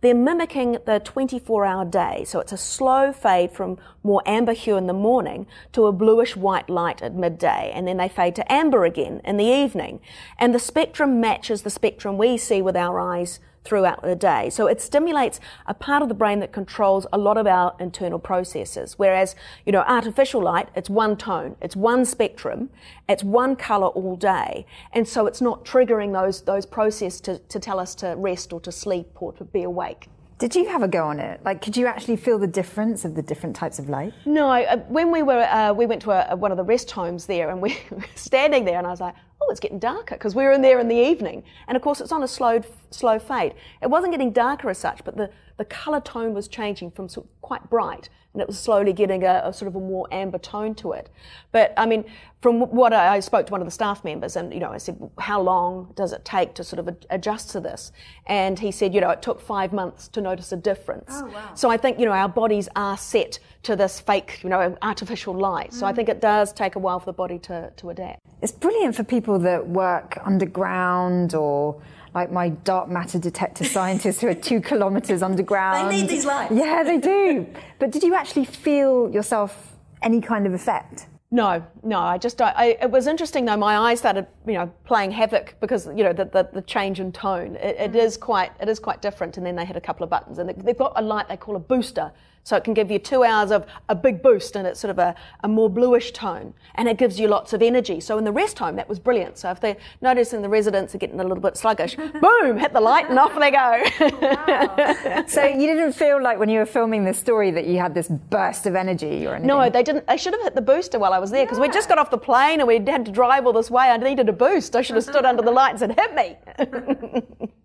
they're 0.00 0.14
mimicking 0.14 0.78
the 0.86 1.00
24 1.00 1.64
hour 1.64 1.84
day. 1.84 2.24
So 2.24 2.38
it's 2.38 2.52
a 2.52 2.56
slow 2.56 3.12
fade 3.12 3.50
from 3.50 3.78
more 4.02 4.22
amber 4.26 4.52
hue 4.52 4.76
in 4.76 4.86
the 4.86 4.92
morning 4.92 5.46
to 5.72 5.86
a 5.86 5.92
bluish 5.92 6.36
white 6.36 6.70
light 6.70 7.02
at 7.02 7.14
midday. 7.14 7.72
And 7.74 7.88
then 7.88 7.96
they 7.96 8.08
fade 8.08 8.36
to 8.36 8.52
amber 8.52 8.84
again 8.84 9.20
in 9.24 9.36
the 9.36 9.44
evening. 9.44 10.00
And 10.38 10.54
the 10.54 10.60
spectrum 10.60 11.20
matches 11.20 11.62
the 11.62 11.70
spectrum 11.70 12.16
we 12.16 12.36
see 12.36 12.62
with 12.62 12.76
our 12.76 13.00
eyes 13.00 13.40
throughout 13.68 14.02
the 14.02 14.16
day. 14.16 14.48
So 14.48 14.66
it 14.66 14.80
stimulates 14.80 15.40
a 15.66 15.74
part 15.74 16.02
of 16.02 16.08
the 16.08 16.14
brain 16.14 16.40
that 16.40 16.52
controls 16.52 17.06
a 17.12 17.18
lot 17.18 17.36
of 17.36 17.46
our 17.46 17.76
internal 17.78 18.18
processes. 18.18 18.94
Whereas, 18.96 19.36
you 19.66 19.72
know, 19.72 19.82
artificial 19.82 20.42
light, 20.42 20.70
it's 20.74 20.88
one 20.88 21.16
tone, 21.18 21.56
it's 21.60 21.76
one 21.76 22.06
spectrum, 22.06 22.70
it's 23.08 23.22
one 23.22 23.56
color 23.56 23.88
all 23.88 24.16
day. 24.16 24.64
And 24.92 25.06
so 25.06 25.26
it's 25.26 25.42
not 25.42 25.66
triggering 25.66 26.14
those, 26.14 26.42
those 26.42 26.64
processes 26.64 27.20
to, 27.22 27.38
to 27.38 27.60
tell 27.60 27.78
us 27.78 27.94
to 27.96 28.14
rest 28.16 28.54
or 28.54 28.60
to 28.62 28.72
sleep 28.72 29.20
or 29.20 29.34
to 29.34 29.44
be 29.44 29.64
awake. 29.64 30.08
Did 30.38 30.54
you 30.54 30.68
have 30.68 30.82
a 30.84 30.88
go 30.88 31.04
on 31.04 31.18
it? 31.18 31.40
Like, 31.44 31.60
could 31.60 31.76
you 31.76 31.86
actually 31.86 32.16
feel 32.16 32.38
the 32.38 32.46
difference 32.46 33.04
of 33.04 33.16
the 33.16 33.22
different 33.22 33.56
types 33.56 33.80
of 33.80 33.88
light? 33.88 34.14
No. 34.24 34.48
Uh, 34.50 34.76
when 34.88 35.10
we 35.10 35.22
were, 35.22 35.42
uh, 35.42 35.72
we 35.72 35.84
went 35.84 36.00
to 36.02 36.12
a, 36.12 36.36
one 36.36 36.52
of 36.52 36.56
the 36.56 36.62
rest 36.62 36.92
homes 36.92 37.26
there, 37.26 37.50
and 37.50 37.60
we 37.60 37.76
were 37.90 38.04
standing 38.14 38.64
there, 38.64 38.78
and 38.78 38.86
I 38.86 38.90
was 38.90 39.00
like, 39.00 39.16
it's 39.50 39.60
getting 39.60 39.78
darker 39.78 40.14
because 40.14 40.34
we 40.34 40.44
were 40.44 40.52
in 40.52 40.62
there 40.62 40.78
in 40.80 40.88
the 40.88 40.96
evening. 40.96 41.42
And 41.66 41.76
of 41.76 41.82
course, 41.82 42.00
it's 42.00 42.12
on 42.12 42.22
a 42.22 42.28
slow, 42.28 42.60
slow 42.90 43.18
fade. 43.18 43.54
It 43.82 43.88
wasn't 43.88 44.12
getting 44.12 44.32
darker 44.32 44.70
as 44.70 44.78
such, 44.78 45.04
but 45.04 45.16
the, 45.16 45.30
the 45.58 45.64
colour 45.64 46.00
tone 46.00 46.32
was 46.32 46.48
changing 46.48 46.90
from 46.92 47.08
sort 47.08 47.26
of 47.26 47.40
quite 47.42 47.68
bright 47.68 48.08
and 48.32 48.42
it 48.42 48.46
was 48.46 48.58
slowly 48.58 48.92
getting 48.92 49.24
a, 49.24 49.42
a, 49.44 49.52
sort 49.52 49.68
of 49.68 49.74
a 49.74 49.80
more 49.80 50.06
amber 50.12 50.38
tone 50.38 50.74
to 50.76 50.92
it. 50.92 51.08
But 51.50 51.72
I 51.76 51.86
mean, 51.86 52.04
from 52.40 52.60
what 52.60 52.92
I, 52.92 53.16
I, 53.16 53.20
spoke 53.20 53.46
to 53.46 53.52
one 53.52 53.60
of 53.60 53.66
the 53.66 53.72
staff 53.72 54.04
members 54.04 54.36
and, 54.36 54.52
you 54.54 54.60
know, 54.60 54.70
I 54.70 54.78
said, 54.78 55.10
how 55.18 55.40
long 55.40 55.92
does 55.96 56.12
it 56.12 56.24
take 56.24 56.54
to 56.54 56.62
sort 56.62 56.78
of 56.78 56.96
adjust 57.10 57.50
to 57.50 57.60
this? 57.60 57.90
And 58.26 58.58
he 58.58 58.70
said, 58.70 58.94
you 58.94 59.00
know, 59.00 59.10
it 59.10 59.22
took 59.22 59.40
five 59.40 59.72
months 59.72 60.06
to 60.08 60.20
notice 60.20 60.52
a 60.52 60.56
difference. 60.56 61.10
Oh, 61.10 61.26
wow. 61.26 61.54
So 61.54 61.68
I 61.70 61.76
think, 61.76 61.98
you 61.98 62.04
know, 62.04 62.12
our 62.12 62.28
bodies 62.28 62.68
are 62.76 62.96
set 62.96 63.40
to 63.64 63.74
this 63.74 63.98
fake, 63.98 64.40
you 64.44 64.50
know, 64.50 64.76
artificial 64.82 65.34
light. 65.34 65.72
So 65.72 65.84
I 65.84 65.92
mm. 65.92 65.96
think 65.96 66.08
it 66.08 66.20
does 66.20 66.52
take 66.52 66.76
a 66.76 66.78
while 66.78 67.00
for 67.00 67.06
the 67.06 67.12
body 67.14 67.38
to, 67.40 67.72
to 67.76 67.90
adapt. 67.90 68.20
It's 68.40 68.52
brilliant 68.52 68.94
for 68.94 69.02
people 69.02 69.38
that 69.40 69.66
work 69.66 70.18
underground 70.24 71.34
or 71.34 71.82
like 72.14 72.32
my 72.32 72.50
dark 72.50 72.88
matter 72.88 73.18
detector 73.18 73.64
scientists 73.64 74.20
who 74.20 74.28
are 74.28 74.34
two 74.34 74.60
kilometers 74.60 75.22
underground. 75.22 75.90
They 75.90 76.00
need 76.00 76.08
these 76.08 76.24
lights. 76.24 76.54
Yeah, 76.54 76.82
they 76.82 76.98
do. 76.98 77.46
but 77.78 77.90
did 77.90 78.02
you 78.02 78.14
actually 78.14 78.44
feel 78.44 79.10
yourself 79.10 79.76
any 80.02 80.20
kind 80.20 80.46
of 80.46 80.54
effect? 80.54 81.06
No, 81.30 81.62
no. 81.82 81.98
I 81.98 82.16
just 82.16 82.40
I, 82.40 82.78
it 82.80 82.90
was 82.90 83.06
interesting 83.06 83.44
though. 83.44 83.56
My 83.56 83.76
eyes 83.76 83.98
started, 83.98 84.26
you 84.46 84.54
know, 84.54 84.72
playing 84.84 85.10
havoc 85.10 85.56
because 85.60 85.86
you 85.86 86.02
know 86.02 86.14
the 86.14 86.24
the, 86.24 86.48
the 86.54 86.62
change 86.62 87.00
in 87.00 87.12
tone. 87.12 87.56
It, 87.56 87.76
it 87.78 87.92
mm. 87.92 88.02
is 88.02 88.16
quite 88.16 88.52
it 88.60 88.68
is 88.68 88.78
quite 88.78 89.02
different. 89.02 89.36
And 89.36 89.44
then 89.44 89.54
they 89.54 89.66
hit 89.66 89.76
a 89.76 89.80
couple 89.80 90.04
of 90.04 90.10
buttons, 90.10 90.38
and 90.38 90.48
they've 90.48 90.78
got 90.78 90.92
a 90.96 91.02
light 91.02 91.28
they 91.28 91.36
call 91.36 91.56
a 91.56 91.60
booster, 91.60 92.10
so 92.48 92.56
it 92.56 92.64
can 92.64 92.72
give 92.72 92.90
you 92.90 92.98
two 92.98 93.24
hours 93.24 93.50
of 93.50 93.66
a 93.90 93.94
big 93.94 94.22
boost 94.22 94.56
and 94.56 94.66
it's 94.66 94.80
sort 94.80 94.90
of 94.90 94.98
a, 94.98 95.14
a 95.44 95.48
more 95.48 95.68
bluish 95.68 96.12
tone 96.12 96.54
and 96.76 96.88
it 96.88 96.96
gives 96.96 97.20
you 97.20 97.28
lots 97.28 97.52
of 97.52 97.60
energy. 97.60 98.00
So 98.00 98.16
in 98.16 98.24
the 98.24 98.32
rest 98.32 98.58
home, 98.58 98.76
that 98.76 98.88
was 98.88 98.98
brilliant. 98.98 99.36
So 99.36 99.50
if 99.50 99.60
they're 99.60 99.76
noticing 100.00 100.40
the 100.40 100.48
residents 100.48 100.94
are 100.94 100.98
getting 100.98 101.20
a 101.20 101.24
little 101.24 101.42
bit 101.42 101.58
sluggish, 101.58 101.94
boom, 102.22 102.56
hit 102.56 102.72
the 102.72 102.80
light 102.80 103.10
and 103.10 103.18
off 103.18 103.38
they 103.38 103.50
go. 103.50 103.82
wow. 104.00 105.24
so 105.28 105.44
you 105.44 105.66
didn't 105.66 105.92
feel 105.92 106.22
like 106.22 106.38
when 106.38 106.48
you 106.48 106.58
were 106.58 106.64
filming 106.64 107.04
this 107.04 107.18
story 107.18 107.50
that 107.50 107.66
you 107.66 107.78
had 107.78 107.92
this 107.92 108.08
burst 108.08 108.64
of 108.64 108.74
energy 108.74 109.26
or 109.26 109.34
anything? 109.34 109.46
No, 109.46 109.68
they 109.68 109.82
didn't. 109.82 110.06
They 110.06 110.16
should 110.16 110.32
have 110.32 110.42
hit 110.42 110.54
the 110.54 110.62
booster 110.62 110.98
while 110.98 111.12
I 111.12 111.18
was 111.18 111.30
there 111.30 111.44
because 111.44 111.58
yeah. 111.58 111.66
we 111.66 111.70
just 111.70 111.90
got 111.90 111.98
off 111.98 112.10
the 112.10 112.16
plane 112.16 112.60
and 112.60 112.66
we 112.66 112.76
had 112.76 113.04
to 113.04 113.12
drive 113.12 113.44
all 113.44 113.52
this 113.52 113.70
way. 113.70 113.90
I 113.90 113.98
needed 113.98 114.30
a 114.30 114.32
boost. 114.32 114.74
I 114.74 114.80
should 114.80 114.96
have 114.96 115.04
stood 115.04 115.26
under 115.26 115.42
the 115.42 115.52
light 115.52 115.70
and 115.72 115.78
said, 115.80 116.00
hit 116.00 116.14
me. 116.14 117.48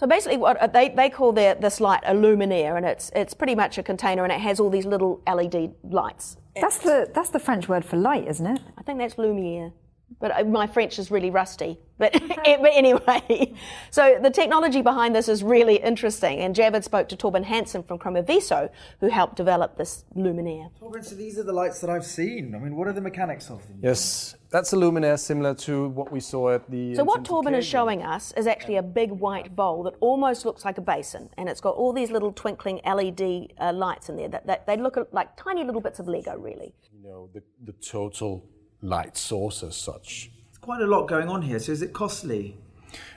So 0.00 0.08
basically, 0.08 0.38
what 0.38 0.56
uh, 0.56 0.66
they, 0.66 0.88
they 0.88 1.08
call 1.08 1.32
their, 1.32 1.54
this 1.54 1.80
light 1.80 2.00
a 2.04 2.14
luminaire, 2.14 2.76
and 2.76 2.84
it's 2.84 3.10
it's 3.14 3.32
pretty 3.32 3.54
much 3.54 3.78
a 3.78 3.82
container, 3.82 4.24
and 4.24 4.32
it 4.32 4.40
has 4.40 4.58
all 4.58 4.68
these 4.68 4.86
little 4.86 5.22
LED 5.26 5.74
lights. 5.84 6.36
That's 6.60 6.78
the 6.78 7.08
that's 7.14 7.30
the 7.30 7.38
French 7.38 7.68
word 7.68 7.84
for 7.84 7.96
light, 7.96 8.26
isn't 8.26 8.46
it? 8.46 8.60
I 8.76 8.82
think 8.82 8.98
that's 8.98 9.18
lumiere, 9.18 9.72
but 10.20 10.30
uh, 10.30 10.44
my 10.44 10.66
French 10.66 10.98
is 10.98 11.10
really 11.10 11.30
rusty. 11.30 11.78
But, 11.98 12.12
but 12.28 12.70
anyway, 12.72 13.54
so 13.90 14.18
the 14.20 14.30
technology 14.30 14.82
behind 14.82 15.14
this 15.14 15.28
is 15.28 15.42
really 15.42 15.76
interesting. 15.76 16.40
And 16.40 16.54
Javad 16.54 16.84
spoke 16.84 17.08
to 17.10 17.16
Torben 17.16 17.44
Hansen 17.44 17.82
from 17.82 17.98
Chromaviso, 17.98 18.70
who 19.00 19.08
helped 19.08 19.36
develop 19.36 19.76
this 19.76 20.04
luminaire. 20.16 20.70
Torben, 20.80 21.04
so 21.04 21.14
these 21.14 21.38
are 21.38 21.42
the 21.42 21.52
lights 21.52 21.80
that 21.80 21.90
I've 21.90 22.04
seen. 22.04 22.54
I 22.54 22.58
mean, 22.58 22.76
what 22.76 22.88
are 22.88 22.92
the 22.92 23.00
mechanics 23.00 23.50
of 23.50 23.66
them? 23.68 23.78
Yes, 23.82 24.34
that's 24.50 24.72
a 24.72 24.76
luminaire 24.76 25.18
similar 25.18 25.54
to 25.54 25.88
what 25.88 26.12
we 26.12 26.20
saw 26.20 26.50
at 26.50 26.70
the. 26.70 26.94
So 26.94 27.04
what 27.04 27.24
Torben 27.24 27.56
is 27.56 27.66
showing 27.66 28.02
us 28.02 28.32
is 28.36 28.46
actually 28.46 28.76
a 28.76 28.82
big 28.82 29.10
white 29.10 29.54
bowl 29.54 29.82
that 29.84 29.94
almost 30.00 30.44
looks 30.44 30.64
like 30.64 30.78
a 30.78 30.82
basin, 30.82 31.30
and 31.36 31.48
it's 31.48 31.60
got 31.60 31.74
all 31.74 31.92
these 31.92 32.10
little 32.10 32.32
twinkling 32.32 32.80
LED 32.84 33.52
uh, 33.58 33.72
lights 33.72 34.08
in 34.08 34.16
there 34.16 34.28
that, 34.28 34.46
that 34.46 34.66
they 34.66 34.76
look 34.76 34.96
like 35.12 35.36
tiny 35.36 35.64
little 35.64 35.80
bits 35.80 35.98
of 35.98 36.08
Lego, 36.08 36.36
really. 36.36 36.72
You 36.92 37.08
know, 37.08 37.30
the, 37.32 37.42
the 37.64 37.72
total 37.72 38.48
light 38.84 39.16
source 39.16 39.62
as 39.62 39.76
such 39.76 40.30
quite 40.64 40.80
a 40.80 40.86
lot 40.86 41.06
going 41.06 41.28
on 41.28 41.42
here. 41.42 41.58
So 41.58 41.72
is 41.72 41.82
it 41.82 41.92
costly? 41.92 42.56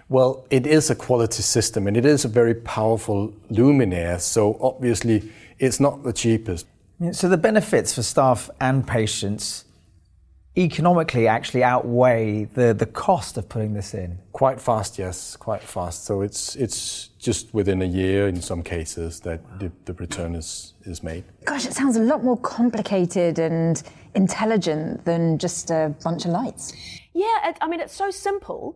Well, 0.09 0.45
it 0.49 0.67
is 0.67 0.89
a 0.89 0.95
quality 0.95 1.41
system 1.43 1.87
and 1.87 1.95
it 1.95 2.05
is 2.05 2.25
a 2.25 2.27
very 2.27 2.53
powerful 2.53 3.33
luminaire. 3.49 4.19
So 4.19 4.57
obviously, 4.59 5.31
it's 5.57 5.79
not 5.79 6.03
the 6.03 6.11
cheapest. 6.11 6.67
So 7.13 7.29
the 7.29 7.37
benefits 7.37 7.95
for 7.95 8.03
staff 8.03 8.49
and 8.59 8.85
patients 8.85 9.63
economically 10.57 11.27
actually 11.27 11.63
outweigh 11.63 12.45
the, 12.45 12.73
the 12.73 12.85
cost 12.85 13.37
of 13.37 13.47
putting 13.47 13.73
this 13.73 13.93
in? 13.93 14.17
Quite 14.31 14.59
fast, 14.59 14.97
yes, 14.97 15.35
quite 15.35 15.61
fast. 15.61 16.05
So 16.05 16.21
it's 16.21 16.55
it's 16.55 17.09
just 17.19 17.53
within 17.53 17.81
a 17.81 17.85
year 17.85 18.27
in 18.27 18.41
some 18.41 18.63
cases 18.63 19.19
that 19.21 19.41
the, 19.59 19.71
the 19.85 19.93
return 19.93 20.35
is, 20.35 20.73
is 20.83 21.03
made. 21.03 21.23
Gosh, 21.45 21.65
it 21.65 21.73
sounds 21.73 21.97
a 21.97 22.01
lot 22.01 22.23
more 22.23 22.37
complicated 22.37 23.39
and 23.39 23.81
intelligent 24.15 25.03
than 25.05 25.37
just 25.37 25.69
a 25.69 25.93
bunch 26.03 26.25
of 26.25 26.31
lights. 26.31 26.73
Yeah, 27.13 27.49
it, 27.49 27.57
I 27.61 27.67
mean, 27.67 27.79
it's 27.79 27.95
so 27.95 28.11
simple, 28.11 28.75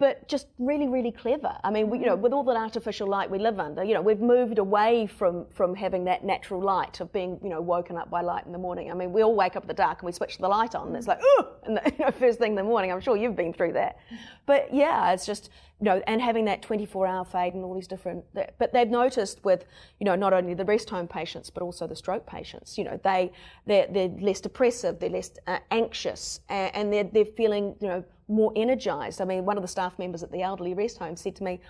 but 0.00 0.26
just 0.26 0.46
really, 0.58 0.88
really 0.88 1.12
clever. 1.12 1.54
I 1.62 1.70
mean, 1.70 1.90
we, 1.90 1.98
you 1.98 2.06
know, 2.06 2.16
with 2.16 2.32
all 2.32 2.42
that 2.44 2.56
artificial 2.56 3.06
light 3.06 3.30
we 3.30 3.38
live 3.38 3.60
under, 3.60 3.84
you 3.84 3.92
know, 3.92 4.00
we've 4.00 4.18
moved 4.18 4.56
away 4.56 5.06
from 5.06 5.44
from 5.50 5.74
having 5.74 6.04
that 6.04 6.24
natural 6.24 6.60
light 6.62 7.00
of 7.00 7.12
being, 7.12 7.38
you 7.42 7.50
know, 7.50 7.60
woken 7.60 7.98
up 7.98 8.08
by 8.08 8.22
light 8.22 8.46
in 8.46 8.52
the 8.52 8.58
morning. 8.58 8.90
I 8.90 8.94
mean, 8.94 9.12
we 9.12 9.22
all 9.22 9.36
wake 9.36 9.56
up 9.56 9.64
in 9.64 9.68
the 9.68 9.74
dark 9.74 10.00
and 10.00 10.06
we 10.06 10.12
switch 10.12 10.38
the 10.38 10.48
light 10.48 10.74
on, 10.74 10.88
and 10.88 10.96
it's 10.96 11.06
like, 11.06 11.20
oh, 11.22 11.48
and 11.64 11.76
the, 11.76 11.82
you 11.98 12.04
know, 12.06 12.10
first 12.12 12.38
thing 12.38 12.52
in 12.52 12.56
the 12.56 12.64
morning. 12.64 12.90
I'm 12.90 13.00
sure 13.02 13.14
you've 13.14 13.36
been 13.36 13.52
through 13.52 13.74
that. 13.74 13.98
But 14.46 14.72
yeah, 14.72 15.12
it's 15.12 15.26
just, 15.26 15.50
you 15.80 15.84
know, 15.84 16.02
and 16.06 16.20
having 16.20 16.46
that 16.46 16.62
24-hour 16.62 17.26
fade 17.26 17.52
and 17.52 17.62
all 17.62 17.74
these 17.74 17.86
different. 17.86 18.24
But 18.32 18.72
they've 18.72 18.88
noticed 18.88 19.44
with, 19.44 19.66
you 19.98 20.06
know, 20.06 20.16
not 20.16 20.32
only 20.32 20.54
the 20.54 20.64
rest 20.64 20.88
home 20.88 21.08
patients 21.08 21.50
but 21.50 21.62
also 21.62 21.86
the 21.86 21.94
stroke 21.94 22.26
patients. 22.26 22.78
You 22.78 22.84
know, 22.84 22.98
they 23.04 23.32
they're, 23.66 23.86
they're 23.90 24.08
less 24.08 24.40
depressive, 24.40 24.98
they're 24.98 25.10
less 25.10 25.30
uh, 25.46 25.58
anxious, 25.70 26.40
and, 26.48 26.74
and 26.74 26.92
they're 26.92 27.04
they're 27.04 27.26
feeling, 27.36 27.76
you 27.80 27.88
know 27.88 28.04
more 28.30 28.52
energized. 28.56 29.20
I 29.20 29.24
mean, 29.24 29.44
one 29.44 29.56
of 29.56 29.62
the 29.62 29.68
staff 29.68 29.98
members 29.98 30.22
at 30.22 30.30
the 30.32 30.42
elderly 30.42 30.74
rest 30.74 30.98
home 30.98 31.16
said 31.16 31.36
to 31.36 31.44
me, 31.44 31.60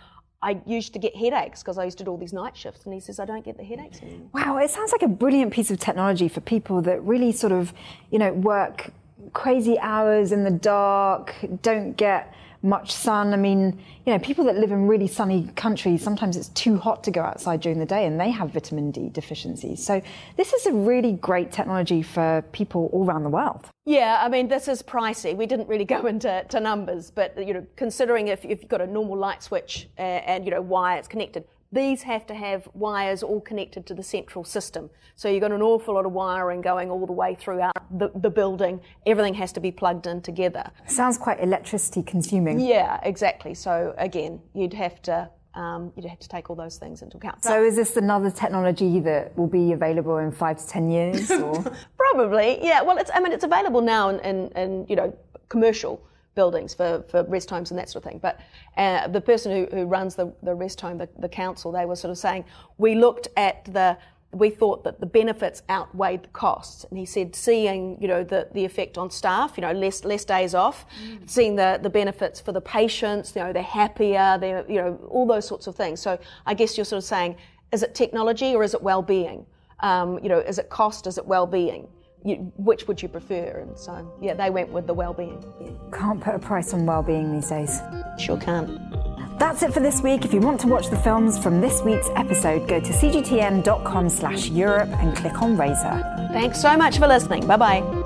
I 0.42 0.60
used 0.64 0.92
to 0.94 0.98
get 0.98 1.14
headaches 1.14 1.62
because 1.62 1.76
I 1.76 1.84
used 1.84 1.98
to 1.98 2.04
do 2.04 2.10
all 2.10 2.16
these 2.16 2.32
night 2.32 2.56
shifts. 2.56 2.84
And 2.84 2.94
he 2.94 3.00
says, 3.00 3.20
I 3.20 3.26
don't 3.26 3.44
get 3.44 3.58
the 3.58 3.64
headaches 3.64 4.00
anymore. 4.00 4.28
Wow, 4.32 4.56
it 4.58 4.70
sounds 4.70 4.92
like 4.92 5.02
a 5.02 5.08
brilliant 5.08 5.52
piece 5.52 5.70
of 5.70 5.78
technology 5.78 6.28
for 6.28 6.40
people 6.40 6.80
that 6.82 7.02
really 7.02 7.32
sort 7.32 7.52
of, 7.52 7.74
you 8.10 8.18
know, 8.18 8.32
work 8.32 8.90
crazy 9.32 9.78
hours 9.78 10.32
in 10.32 10.44
the 10.44 10.50
dark, 10.50 11.34
don't 11.62 11.96
get 11.96 12.32
much 12.62 12.92
sun. 12.92 13.32
I 13.32 13.36
mean, 13.36 13.78
you 14.04 14.12
know, 14.12 14.18
people 14.18 14.44
that 14.44 14.56
live 14.56 14.70
in 14.70 14.86
really 14.86 15.06
sunny 15.06 15.50
countries, 15.56 16.02
sometimes 16.02 16.36
it's 16.36 16.48
too 16.48 16.76
hot 16.76 17.02
to 17.04 17.10
go 17.10 17.22
outside 17.22 17.60
during 17.60 17.78
the 17.78 17.86
day 17.86 18.06
and 18.06 18.20
they 18.20 18.30
have 18.30 18.50
vitamin 18.50 18.90
D 18.90 19.08
deficiencies. 19.08 19.84
So 19.84 20.02
this 20.36 20.52
is 20.52 20.66
a 20.66 20.72
really 20.72 21.12
great 21.12 21.52
technology 21.52 22.02
for 22.02 22.42
people 22.52 22.90
all 22.92 23.06
around 23.06 23.24
the 23.24 23.30
world. 23.30 23.68
Yeah, 23.86 24.20
I 24.22 24.28
mean, 24.28 24.48
this 24.48 24.68
is 24.68 24.82
pricey. 24.82 25.34
We 25.36 25.46
didn't 25.46 25.68
really 25.68 25.84
go 25.96 26.06
into 26.06 26.44
to 26.48 26.60
numbers, 26.60 27.10
but, 27.10 27.36
you 27.46 27.54
know, 27.54 27.66
considering 27.76 28.28
if, 28.28 28.44
you've 28.44 28.68
got 28.68 28.80
a 28.80 28.86
normal 28.86 29.16
light 29.16 29.42
switch 29.42 29.88
uh, 29.98 30.02
and, 30.02 30.44
you 30.44 30.50
know, 30.50 30.60
wire, 30.60 30.98
it's 30.98 31.08
connected, 31.08 31.44
these 31.72 32.02
have 32.02 32.26
to 32.26 32.34
have 32.34 32.68
wires 32.74 33.22
all 33.22 33.40
connected 33.40 33.86
to 33.86 33.94
the 33.94 34.02
central 34.02 34.44
system. 34.44 34.90
So 35.14 35.28
you've 35.28 35.40
got 35.40 35.52
an 35.52 35.62
awful 35.62 35.94
lot 35.94 36.06
of 36.06 36.12
wiring 36.12 36.62
going 36.62 36.90
all 36.90 37.06
the 37.06 37.12
way 37.12 37.36
throughout 37.38 37.72
the, 37.96 38.10
the 38.14 38.30
building. 38.30 38.80
Everything 39.06 39.34
has 39.34 39.52
to 39.52 39.60
be 39.60 39.70
plugged 39.70 40.06
in 40.06 40.20
together. 40.22 40.70
Sounds 40.86 41.16
quite 41.16 41.40
electricity 41.40 42.02
consuming. 42.02 42.58
Yeah, 42.60 42.98
exactly. 43.02 43.54
So 43.54 43.94
again, 43.98 44.40
you'd 44.54 44.74
have 44.74 45.00
to 45.02 45.30
um, 45.52 45.92
you'd 45.96 46.06
have 46.06 46.20
to 46.20 46.28
take 46.28 46.48
all 46.48 46.54
those 46.54 46.76
things 46.78 47.02
into 47.02 47.16
account. 47.16 47.42
So 47.42 47.64
is 47.64 47.74
this 47.74 47.96
another 47.96 48.30
technology 48.30 49.00
that 49.00 49.36
will 49.36 49.48
be 49.48 49.72
available 49.72 50.18
in 50.18 50.30
five 50.30 50.58
to 50.58 50.66
ten 50.66 50.90
years? 50.90 51.28
Or? 51.30 51.64
Probably, 51.96 52.64
yeah. 52.64 52.82
Well, 52.82 52.98
it's 52.98 53.10
I 53.12 53.20
mean 53.20 53.32
it's 53.32 53.44
available 53.44 53.80
now 53.80 54.10
in, 54.10 54.20
in, 54.20 54.48
in 54.56 54.86
you 54.88 54.96
know 54.96 55.16
commercial 55.48 56.02
buildings 56.34 56.74
for, 56.74 57.04
for 57.08 57.22
rest 57.24 57.50
homes 57.50 57.70
and 57.70 57.78
that 57.78 57.88
sort 57.88 58.04
of 58.04 58.10
thing. 58.10 58.20
But 58.20 58.40
uh, 58.76 59.08
the 59.08 59.20
person 59.20 59.52
who, 59.52 59.76
who 59.76 59.84
runs 59.84 60.14
the, 60.14 60.32
the 60.42 60.54
rest 60.54 60.80
home, 60.80 60.98
the, 60.98 61.08
the 61.18 61.28
council, 61.28 61.72
they 61.72 61.86
were 61.86 61.96
sort 61.96 62.10
of 62.10 62.18
saying, 62.18 62.44
we 62.78 62.94
looked 62.94 63.28
at 63.36 63.64
the, 63.64 63.98
we 64.32 64.48
thought 64.48 64.84
that 64.84 65.00
the 65.00 65.06
benefits 65.06 65.62
outweighed 65.68 66.22
the 66.22 66.28
costs. 66.28 66.84
And 66.88 66.96
he 66.98 67.04
said, 67.04 67.34
seeing, 67.34 68.00
you 68.00 68.06
know, 68.06 68.22
the, 68.22 68.48
the 68.54 68.64
effect 68.64 68.96
on 68.96 69.10
staff, 69.10 69.54
you 69.56 69.62
know, 69.62 69.72
less, 69.72 70.04
less 70.04 70.24
days 70.24 70.54
off, 70.54 70.86
mm. 71.04 71.28
seeing 71.28 71.56
the, 71.56 71.80
the 71.82 71.90
benefits 71.90 72.40
for 72.40 72.52
the 72.52 72.60
patients, 72.60 73.34
you 73.34 73.42
know, 73.42 73.52
they're 73.52 73.62
happier, 73.62 74.38
they're, 74.40 74.64
you 74.68 74.76
know, 74.76 75.00
all 75.08 75.26
those 75.26 75.46
sorts 75.46 75.66
of 75.66 75.74
things. 75.74 76.00
So 76.00 76.18
I 76.46 76.54
guess 76.54 76.78
you're 76.78 76.84
sort 76.84 76.98
of 76.98 77.04
saying, 77.04 77.36
is 77.72 77.82
it 77.82 77.94
technology 77.94 78.54
or 78.54 78.62
is 78.62 78.72
it 78.72 78.82
well-being? 78.82 79.46
Um, 79.80 80.18
you 80.22 80.28
know, 80.28 80.38
is 80.38 80.58
it 80.58 80.68
cost, 80.68 81.06
is 81.06 81.18
it 81.18 81.26
well-being? 81.26 81.88
you, 82.24 82.52
which 82.56 82.86
would 82.86 83.02
you 83.02 83.08
prefer? 83.08 83.60
And 83.60 83.78
so, 83.78 84.12
yeah, 84.20 84.34
they 84.34 84.50
went 84.50 84.70
with 84.70 84.86
the 84.86 84.94
well-being. 84.94 85.44
Yeah. 85.60 85.70
Can't 85.92 86.20
put 86.20 86.34
a 86.34 86.38
price 86.38 86.74
on 86.74 86.86
well-being 86.86 87.32
these 87.32 87.48
days. 87.48 87.80
Sure 88.18 88.38
can. 88.38 89.36
That's 89.38 89.62
it 89.62 89.72
for 89.72 89.80
this 89.80 90.02
week. 90.02 90.24
If 90.24 90.34
you 90.34 90.40
want 90.40 90.60
to 90.60 90.66
watch 90.66 90.90
the 90.90 90.98
films 90.98 91.38
from 91.38 91.60
this 91.60 91.82
week's 91.82 92.08
episode, 92.14 92.68
go 92.68 92.78
to 92.78 92.92
cgtn.com 92.92 94.08
slash 94.10 94.48
Europe 94.48 94.90
and 95.00 95.16
click 95.16 95.40
on 95.40 95.56
Razor. 95.56 96.28
Thanks 96.32 96.60
so 96.60 96.76
much 96.76 96.98
for 96.98 97.06
listening. 97.06 97.46
Bye-bye. 97.46 98.00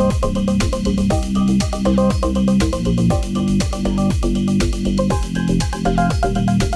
Thank 0.00 0.24
you. 6.64 6.70